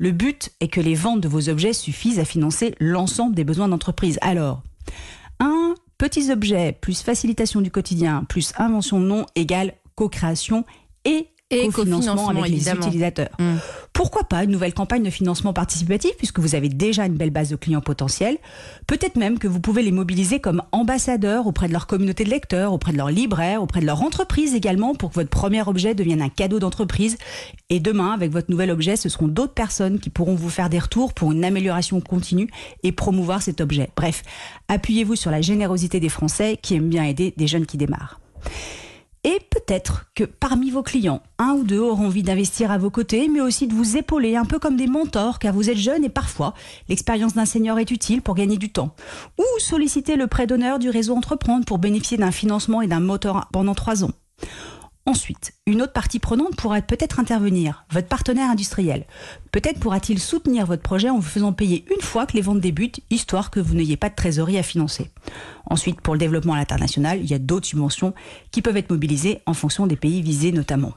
le 0.00 0.12
but 0.12 0.50
est 0.60 0.68
que 0.68 0.80
les 0.80 0.94
ventes 0.94 1.20
de 1.20 1.28
vos 1.28 1.50
objets 1.50 1.74
suffisent 1.74 2.18
à 2.18 2.24
financer 2.24 2.74
l'ensemble 2.80 3.34
des 3.34 3.44
besoins 3.44 3.68
d'entreprise. 3.68 4.18
Alors, 4.22 4.62
un 5.40 5.74
petits 5.98 6.32
objets 6.32 6.72
plus 6.72 7.02
facilitation 7.02 7.60
du 7.60 7.70
quotidien 7.70 8.24
plus 8.24 8.54
invention 8.56 8.98
de 8.98 9.04
nom 9.04 9.26
égale 9.36 9.74
co-création 9.96 10.64
et, 11.04 11.28
Et 11.52 11.66
cofinancement 11.66 12.14
cofinancement, 12.14 12.28
avec 12.40 12.52
évidemment. 12.52 12.80
les 12.80 12.86
utilisateurs. 12.86 13.30
Mm. 13.38 13.56
Pourquoi 13.92 14.22
pas 14.24 14.44
une 14.44 14.50
nouvelle 14.52 14.72
campagne 14.72 15.02
de 15.02 15.10
financement 15.10 15.52
participatif 15.52 16.12
puisque 16.16 16.38
vous 16.38 16.54
avez 16.54 16.68
déjà 16.68 17.06
une 17.06 17.16
belle 17.16 17.30
base 17.30 17.50
de 17.50 17.56
clients 17.56 17.80
potentiels 17.80 18.38
Peut-être 18.86 19.16
même 19.16 19.38
que 19.38 19.48
vous 19.48 19.60
pouvez 19.60 19.82
les 19.82 19.90
mobiliser 19.90 20.38
comme 20.38 20.62
ambassadeurs 20.70 21.48
auprès 21.48 21.66
de 21.66 21.72
leur 21.72 21.88
communauté 21.88 22.24
de 22.24 22.30
lecteurs, 22.30 22.72
auprès 22.72 22.92
de 22.92 22.96
leurs 22.96 23.10
libraires, 23.10 23.62
auprès 23.62 23.80
de 23.80 23.86
leur 23.86 24.02
entreprise 24.02 24.54
également 24.54 24.94
pour 24.94 25.10
que 25.10 25.16
votre 25.16 25.28
premier 25.28 25.66
objet 25.66 25.94
devienne 25.94 26.22
un 26.22 26.28
cadeau 26.28 26.60
d'entreprise. 26.60 27.18
Et 27.68 27.80
demain, 27.80 28.12
avec 28.12 28.30
votre 28.30 28.50
nouvel 28.50 28.70
objet, 28.70 28.96
ce 28.96 29.08
seront 29.08 29.28
d'autres 29.28 29.54
personnes 29.54 29.98
qui 29.98 30.08
pourront 30.08 30.36
vous 30.36 30.50
faire 30.50 30.70
des 30.70 30.78
retours 30.78 31.12
pour 31.12 31.32
une 31.32 31.44
amélioration 31.44 32.00
continue 32.00 32.48
et 32.84 32.92
promouvoir 32.92 33.42
cet 33.42 33.60
objet. 33.60 33.90
Bref, 33.96 34.22
appuyez-vous 34.68 35.16
sur 35.16 35.30
la 35.32 35.40
générosité 35.40 35.98
des 35.98 36.08
Français 36.08 36.58
qui 36.62 36.76
aiment 36.76 36.88
bien 36.88 37.04
aider 37.04 37.34
des 37.36 37.48
jeunes 37.48 37.66
qui 37.66 37.76
démarrent. 37.76 38.20
Et 39.22 39.38
peut-être 39.50 40.06
que 40.14 40.24
parmi 40.24 40.70
vos 40.70 40.82
clients, 40.82 41.22
un 41.38 41.52
ou 41.52 41.62
deux 41.62 41.78
auront 41.78 42.06
envie 42.06 42.22
d'investir 42.22 42.70
à 42.70 42.78
vos 42.78 42.88
côtés, 42.88 43.28
mais 43.28 43.42
aussi 43.42 43.66
de 43.66 43.74
vous 43.74 43.98
épauler 43.98 44.34
un 44.34 44.46
peu 44.46 44.58
comme 44.58 44.78
des 44.78 44.86
mentors, 44.86 45.38
car 45.38 45.52
vous 45.52 45.68
êtes 45.68 45.76
jeune 45.76 46.04
et 46.04 46.08
parfois 46.08 46.54
l'expérience 46.88 47.34
d'un 47.34 47.44
senior 47.44 47.78
est 47.78 47.90
utile 47.90 48.22
pour 48.22 48.34
gagner 48.34 48.56
du 48.56 48.72
temps. 48.72 48.94
Ou 49.38 49.44
solliciter 49.58 50.16
le 50.16 50.26
prêt 50.26 50.46
d'honneur 50.46 50.78
du 50.78 50.88
réseau 50.88 51.14
Entreprendre 51.14 51.66
pour 51.66 51.78
bénéficier 51.78 52.16
d'un 52.16 52.30
financement 52.30 52.80
et 52.80 52.86
d'un 52.86 53.00
moteur 53.00 53.48
pendant 53.52 53.74
trois 53.74 54.04
ans. 54.04 54.12
Ensuite, 55.10 55.54
une 55.66 55.82
autre 55.82 55.92
partie 55.92 56.20
prenante 56.20 56.54
pourra 56.54 56.80
peut-être 56.82 57.18
intervenir, 57.18 57.84
votre 57.90 58.06
partenaire 58.06 58.48
industriel. 58.48 59.06
Peut-être 59.50 59.80
pourra-t-il 59.80 60.20
soutenir 60.20 60.66
votre 60.66 60.82
projet 60.82 61.10
en 61.10 61.16
vous 61.16 61.28
faisant 61.28 61.52
payer 61.52 61.84
une 61.92 62.00
fois 62.00 62.26
que 62.26 62.34
les 62.34 62.42
ventes 62.42 62.60
débutent, 62.60 63.00
histoire 63.10 63.50
que 63.50 63.58
vous 63.58 63.74
n'ayez 63.74 63.96
pas 63.96 64.08
de 64.08 64.14
trésorerie 64.14 64.56
à 64.56 64.62
financer. 64.62 65.10
Ensuite, 65.68 66.00
pour 66.00 66.14
le 66.14 66.20
développement 66.20 66.52
à 66.52 66.58
l'international, 66.58 67.18
il 67.20 67.28
y 67.28 67.34
a 67.34 67.40
d'autres 67.40 67.66
subventions 67.66 68.14
qui 68.52 68.62
peuvent 68.62 68.76
être 68.76 68.92
mobilisées 68.92 69.40
en 69.46 69.52
fonction 69.52 69.88
des 69.88 69.96
pays 69.96 70.22
visés 70.22 70.52
notamment. 70.52 70.92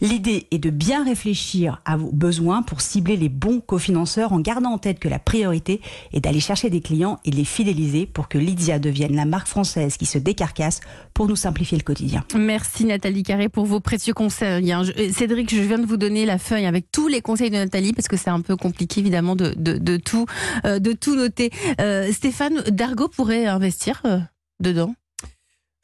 L'idée 0.00 0.46
est 0.50 0.58
de 0.58 0.70
bien 0.70 1.04
réfléchir 1.04 1.80
à 1.84 1.96
vos 1.96 2.12
besoins 2.12 2.62
pour 2.62 2.80
cibler 2.80 3.16
les 3.16 3.28
bons 3.28 3.60
cofinanceurs 3.60 4.32
en 4.32 4.40
gardant 4.40 4.70
en 4.70 4.78
tête 4.78 4.98
que 4.98 5.08
la 5.08 5.18
priorité 5.18 5.80
est 6.12 6.20
d'aller 6.20 6.40
chercher 6.40 6.70
des 6.70 6.80
clients 6.80 7.18
et 7.24 7.30
de 7.30 7.36
les 7.36 7.44
fidéliser 7.44 8.06
pour 8.06 8.28
que 8.28 8.38
Lydia 8.38 8.78
devienne 8.78 9.16
la 9.16 9.24
marque 9.24 9.48
française 9.48 9.96
qui 9.96 10.06
se 10.06 10.18
décarcasse 10.18 10.80
pour 11.14 11.26
nous 11.28 11.36
simplifier 11.36 11.78
le 11.78 11.82
quotidien. 11.84 12.24
Merci 12.34 12.84
Nathalie 12.84 13.22
Carré 13.22 13.48
pour 13.48 13.64
vos 13.66 13.80
précieux 13.80 14.14
conseils. 14.14 14.72
hein. 14.72 14.82
Euh, 14.98 15.10
Cédric, 15.12 15.54
je 15.54 15.60
viens 15.60 15.78
de 15.78 15.86
vous 15.86 15.96
donner 15.96 16.26
la 16.26 16.38
feuille 16.38 16.66
avec 16.66 16.90
tous 16.92 17.08
les 17.08 17.20
conseils 17.20 17.50
de 17.50 17.56
Nathalie 17.56 17.92
parce 17.92 18.08
que 18.08 18.16
c'est 18.16 18.30
un 18.30 18.40
peu 18.40 18.56
compliqué 18.56 19.00
évidemment 19.00 19.36
de, 19.36 19.54
de, 19.56 19.78
de 19.78 19.96
tout, 19.96 20.26
euh, 20.64 20.78
de 20.78 20.92
tout 20.92 21.14
noter. 21.16 21.50
Euh, 21.80 22.12
Stéphane 22.12 22.62
Dargo 22.70 23.08
pourrait 23.08 23.46
investir 23.46 24.02
euh, 24.04 24.18
dedans? 24.60 24.94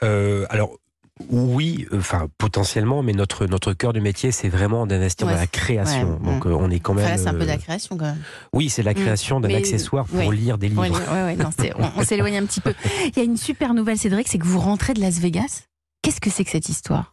Euh, 0.02 0.46
alors 0.50 0.78
oui, 1.30 1.86
enfin 1.94 2.28
potentiellement, 2.38 3.02
mais 3.02 3.12
notre 3.12 3.46
notre 3.46 3.72
cœur 3.74 3.92
du 3.92 4.00
métier, 4.00 4.32
c'est 4.32 4.48
vraiment 4.48 4.86
d'investir 4.86 5.26
Ouais, 5.26 5.34
dans 5.34 5.38
la 5.40 5.46
création. 5.46 6.18
ouais, 6.20 6.32
Donc 6.32 6.46
euh, 6.46 6.56
on 6.58 6.70
est 6.70 6.80
quand 6.80 6.94
même. 6.94 7.04
Enfin, 7.06 7.16
c'est 7.16 7.28
un 7.28 7.32
peu 7.34 7.40
de 7.40 7.44
la 7.44 7.54
euh, 7.54 7.58
création 7.58 7.96
quand 7.96 8.06
même. 8.06 8.22
Oui, 8.52 8.70
c'est 8.70 8.82
la 8.82 8.92
Mm. 8.92 8.94
création 8.94 9.40
d'un 9.40 9.54
accessoire 9.54 10.06
pour 10.06 10.18
ouais. 10.18 10.34
lire 10.34 10.58
des 10.58 10.68
livres. 10.68 10.80
Ouais, 10.82 10.90
ouais, 10.90 11.22
ouais, 11.24 11.36
non, 11.36 11.50
c'est- 11.56 11.72
on, 11.78 12.00
on 12.00 12.04
s'éloigne 12.04 12.38
un 12.38 12.46
petit 12.46 12.60
peu. 12.60 12.74
Il 13.08 13.16
y 13.16 13.20
a 13.20 13.24
une 13.24 13.36
super 13.36 13.74
nouvelle, 13.74 13.98
Cédric, 13.98 14.26
c'est 14.28 14.38
que 14.38 14.46
vous 14.46 14.58
rentrez 14.60 14.94
de 14.94 15.00
Las 15.00 15.18
Vegas. 15.18 15.64
Qu'est-ce 16.02 16.20
que 16.20 16.30
c'est 16.30 16.44
que 16.44 16.50
cette 16.50 16.68
histoire? 16.68 17.12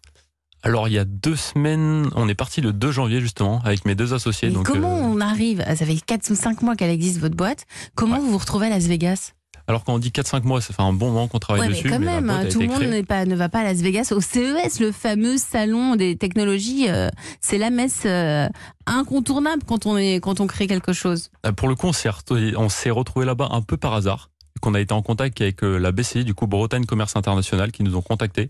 Alors, 0.64 0.88
il 0.90 0.94
y 0.94 0.98
a 1.00 1.06
deux 1.06 1.36
semaines, 1.38 2.10
on 2.16 2.28
est 2.28 2.36
parti 2.36 2.60
le 2.62 2.74
2 2.74 2.92
janvier, 2.92 3.22
justement, 3.22 3.62
avec 3.64 3.86
mes 3.86 3.96
deux 3.96 4.14
associés. 4.14 4.50
Mais 4.50 4.56
donc, 4.56 4.66
Comment 4.66 4.98
euh, 4.98 5.02
on 5.04 5.22
arrive? 5.22 5.64
Ça 5.78 5.86
fait 5.86 5.96
4 6.06 6.30
ou 6.32 6.36
5 6.36 6.62
mois 6.64 6.76
qu'elle 6.76 6.90
existe, 6.90 7.20
votre 7.20 7.36
boîte. 7.36 7.66
Comment 7.96 8.16
Ouais. 8.16 8.22
vous 8.22 8.32
vous 8.32 8.38
retrouvez 8.38 8.68
à 8.68 8.70
Las 8.70 8.84
Vegas? 8.88 9.34
Alors, 9.70 9.84
quand 9.84 9.94
on 9.94 10.00
dit 10.00 10.10
4-5 10.10 10.46
mois, 10.46 10.62
ça 10.62 10.74
fait 10.74 10.82
un 10.82 10.94
bon 10.94 11.12
moment 11.12 11.28
qu'on 11.28 11.38
travaille 11.38 11.62
Ouais, 11.62 11.68
mais 11.68 11.74
dessus. 11.76 11.90
quand 11.92 12.00
même, 12.00 12.28
hein, 12.32 12.46
tout 12.52 12.60
le 12.60 12.66
monde 12.66 13.06
pas, 13.06 13.26
ne 13.26 13.36
va 13.36 13.50
pas 13.50 13.60
à 13.60 13.64
Las 13.66 13.78
Vegas. 13.82 14.12
Au 14.12 14.20
CES, 14.20 14.80
le 14.80 14.92
fameux 14.92 15.38
salon 15.38 15.96
des 15.96 16.18
technologies, 16.18 16.90
euh, 16.90 17.10
c'est 17.40 17.60
la 17.60 17.70
messe 17.70 18.02
euh, 18.08 18.50
incontournable 18.88 19.62
quand 19.68 19.86
on, 19.86 19.96
est, 19.96 20.22
quand 20.22 20.40
on 20.40 20.48
crée 20.48 20.66
quelque 20.66 20.92
chose. 20.92 21.30
Euh, 21.46 21.52
Pour 21.52 21.68
le 21.68 21.76
coup, 21.76 21.86
on 21.86 21.94
s'est 21.94 22.10
retrouvé, 22.10 22.52
retrouvé 22.90 23.28
là-bas 23.28 23.50
un 23.52 23.62
peu 23.62 23.78
par 23.78 23.94
hasard. 23.94 24.32
Qu'on 24.60 24.74
a 24.74 24.80
été 24.80 24.94
en 24.94 25.04
contact 25.04 25.40
avec 25.40 25.62
la 25.62 25.92
BCI, 25.92 26.26
du 26.26 26.34
coup 26.34 26.48
Bretagne 26.48 26.86
Commerce 26.86 27.16
International, 27.16 27.72
qui 27.72 27.84
nous 27.84 27.96
ont 27.96 28.02
contactés. 28.02 28.50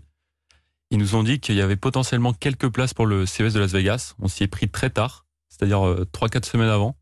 Ils 0.90 0.98
nous 0.98 1.14
ont 1.14 1.22
dit 1.22 1.38
qu'il 1.38 1.54
y 1.54 1.60
avait 1.60 1.76
potentiellement 1.76 2.32
quelques 2.32 2.68
places 2.68 2.94
pour 2.94 3.04
le 3.06 3.26
CES 3.26 3.52
de 3.52 3.60
Las 3.60 3.72
Vegas. 3.72 4.14
On 4.20 4.26
s'y 4.26 4.42
est 4.44 4.48
pris 4.48 4.68
très 4.70 4.88
tard, 4.88 5.26
c'est-à-dire 5.50 5.86
euh, 5.86 6.08
3-4 6.12 6.46
semaines 6.46 6.70
avant. 6.70 6.96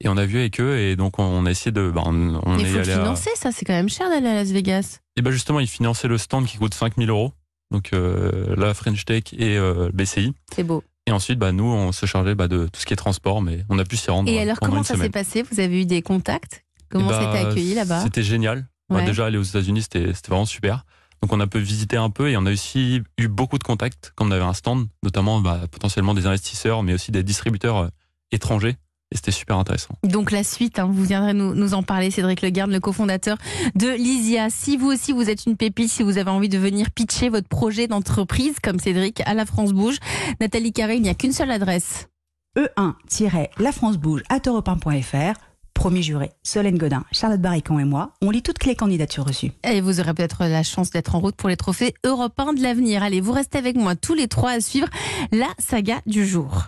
Et 0.00 0.08
on 0.08 0.16
a 0.16 0.26
vu 0.26 0.38
avec 0.38 0.60
eux, 0.60 0.78
et 0.78 0.94
donc 0.96 1.18
on 1.18 1.44
a 1.46 1.50
essayé 1.50 1.72
de. 1.72 1.90
bah, 1.90 2.02
on 2.06 2.40
on 2.46 2.58
Il 2.58 2.66
faut 2.66 2.78
à- 2.78 2.84
financer, 2.84 3.30
ça, 3.34 3.50
c'est 3.50 3.64
quand 3.64 3.72
même 3.72 3.88
cher 3.88 4.08
d'aller 4.08 4.28
à 4.28 4.34
Las 4.34 4.50
Vegas. 4.50 5.00
Et 5.16 5.22
ben 5.22 5.30
justement, 5.32 5.58
ils 5.60 5.66
finançaient 5.66 6.06
le 6.08 6.18
stand 6.18 6.46
qui 6.46 6.56
coûte 6.58 6.74
5000 6.74 7.10
euros. 7.10 7.32
Donc 7.70 7.92
euh, 7.92 8.54
la 8.56 8.72
French 8.74 9.04
Tech 9.04 9.24
et 9.32 9.56
euh, 9.58 9.90
BCI. 9.92 10.32
C'est 10.54 10.62
beau. 10.62 10.82
Et 11.06 11.10
ensuite, 11.12 11.38
bah, 11.38 11.52
nous, 11.52 11.64
on 11.64 11.90
se 11.92 12.06
chargeait 12.06 12.34
bah, 12.34 12.48
de 12.48 12.66
tout 12.66 12.80
ce 12.80 12.86
qui 12.86 12.92
est 12.92 12.96
transport, 12.96 13.42
mais 13.42 13.64
on 13.68 13.78
a 13.78 13.84
pu 13.84 13.96
s'y 13.96 14.10
rendre 14.10 14.30
Et 14.30 14.40
alors, 14.40 14.60
comment 14.60 14.82
ça 14.82 14.96
s'est 14.96 15.10
passé? 15.10 15.42
Vous 15.42 15.58
avez 15.58 15.80
eu 15.82 15.84
des 15.86 16.02
contacts? 16.02 16.64
Comment 16.90 17.06
Eh 17.06 17.08
bah, 17.10 17.30
c'était 17.32 17.46
accueilli 17.46 17.74
là-bas? 17.74 18.02
C'était 18.02 18.22
génial. 18.22 18.66
Bah, 18.88 18.96
Ouais. 18.96 19.04
déjà, 19.04 19.26
aller 19.26 19.36
aux 19.38 19.42
États-Unis, 19.42 19.82
c'était 19.82 20.12
vraiment 20.28 20.44
super. 20.46 20.84
Donc, 21.22 21.32
on 21.32 21.40
a 21.40 21.46
pu 21.46 21.58
visiter 21.58 21.96
un 21.96 22.10
peu 22.10 22.30
et 22.30 22.36
on 22.36 22.46
a 22.46 22.52
aussi 22.52 23.02
eu 23.18 23.28
beaucoup 23.28 23.58
de 23.58 23.64
contacts, 23.64 24.12
comme 24.14 24.28
on 24.28 24.30
avait 24.30 24.44
un 24.44 24.54
stand, 24.54 24.86
notamment 25.02 25.40
bah, 25.40 25.62
potentiellement 25.70 26.14
des 26.14 26.26
investisseurs, 26.26 26.82
mais 26.82 26.94
aussi 26.94 27.10
des 27.10 27.22
distributeurs 27.22 27.76
euh, 27.78 27.88
étrangers. 28.30 28.76
Et 29.10 29.16
c'était 29.16 29.30
super 29.30 29.56
intéressant. 29.56 29.94
Donc 30.02 30.30
la 30.30 30.44
suite, 30.44 30.78
hein, 30.78 30.88
vous 30.90 31.04
viendrez 31.04 31.32
nous, 31.32 31.54
nous 31.54 31.74
en 31.74 31.82
parler, 31.82 32.10
Cédric 32.10 32.42
Legarde, 32.42 32.70
le 32.70 32.80
cofondateur 32.80 33.38
de 33.74 33.88
Lysia. 33.88 34.50
Si 34.50 34.76
vous 34.76 34.88
aussi 34.88 35.12
vous 35.12 35.30
êtes 35.30 35.46
une 35.46 35.56
pépite, 35.56 35.88
si 35.88 36.02
vous 36.02 36.18
avez 36.18 36.30
envie 36.30 36.50
de 36.50 36.58
venir 36.58 36.90
pitcher 36.90 37.30
votre 37.30 37.48
projet 37.48 37.86
d'entreprise 37.86 38.56
comme 38.62 38.78
Cédric 38.78 39.22
à 39.26 39.34
la 39.34 39.46
France 39.46 39.72
Bouge, 39.72 39.96
Nathalie 40.40 40.72
Carré, 40.72 40.96
il 40.96 41.02
n'y 41.02 41.08
a 41.08 41.14
qu'une 41.14 41.32
seule 41.32 41.50
adresse. 41.50 42.08
E1-lafrancebouge 42.56 44.22
at 44.28 44.40
europe1.fr 44.40 45.38
promis 45.78 46.02
juré. 46.02 46.32
Solène 46.42 46.76
Godin, 46.76 47.04
Charlotte 47.12 47.40
Barrican 47.40 47.78
et 47.78 47.84
moi, 47.84 48.10
on 48.20 48.30
lit 48.30 48.42
toutes 48.42 48.64
les 48.64 48.74
candidatures 48.74 49.24
reçues. 49.24 49.52
Et 49.62 49.80
vous 49.80 50.00
aurez 50.00 50.12
peut-être 50.12 50.44
la 50.44 50.64
chance 50.64 50.90
d'être 50.90 51.14
en 51.14 51.20
route 51.20 51.36
pour 51.36 51.48
les 51.48 51.56
trophées 51.56 51.94
européens 52.04 52.52
de 52.52 52.60
l'avenir. 52.60 53.04
Allez, 53.04 53.20
vous 53.20 53.32
restez 53.32 53.58
avec 53.58 53.76
moi 53.76 53.94
tous 53.94 54.14
les 54.14 54.26
trois 54.26 54.50
à 54.50 54.60
suivre 54.60 54.88
la 55.30 55.46
saga 55.60 56.00
du 56.04 56.26
jour. 56.26 56.64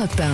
Europe 0.00 0.16
1. 0.18 0.30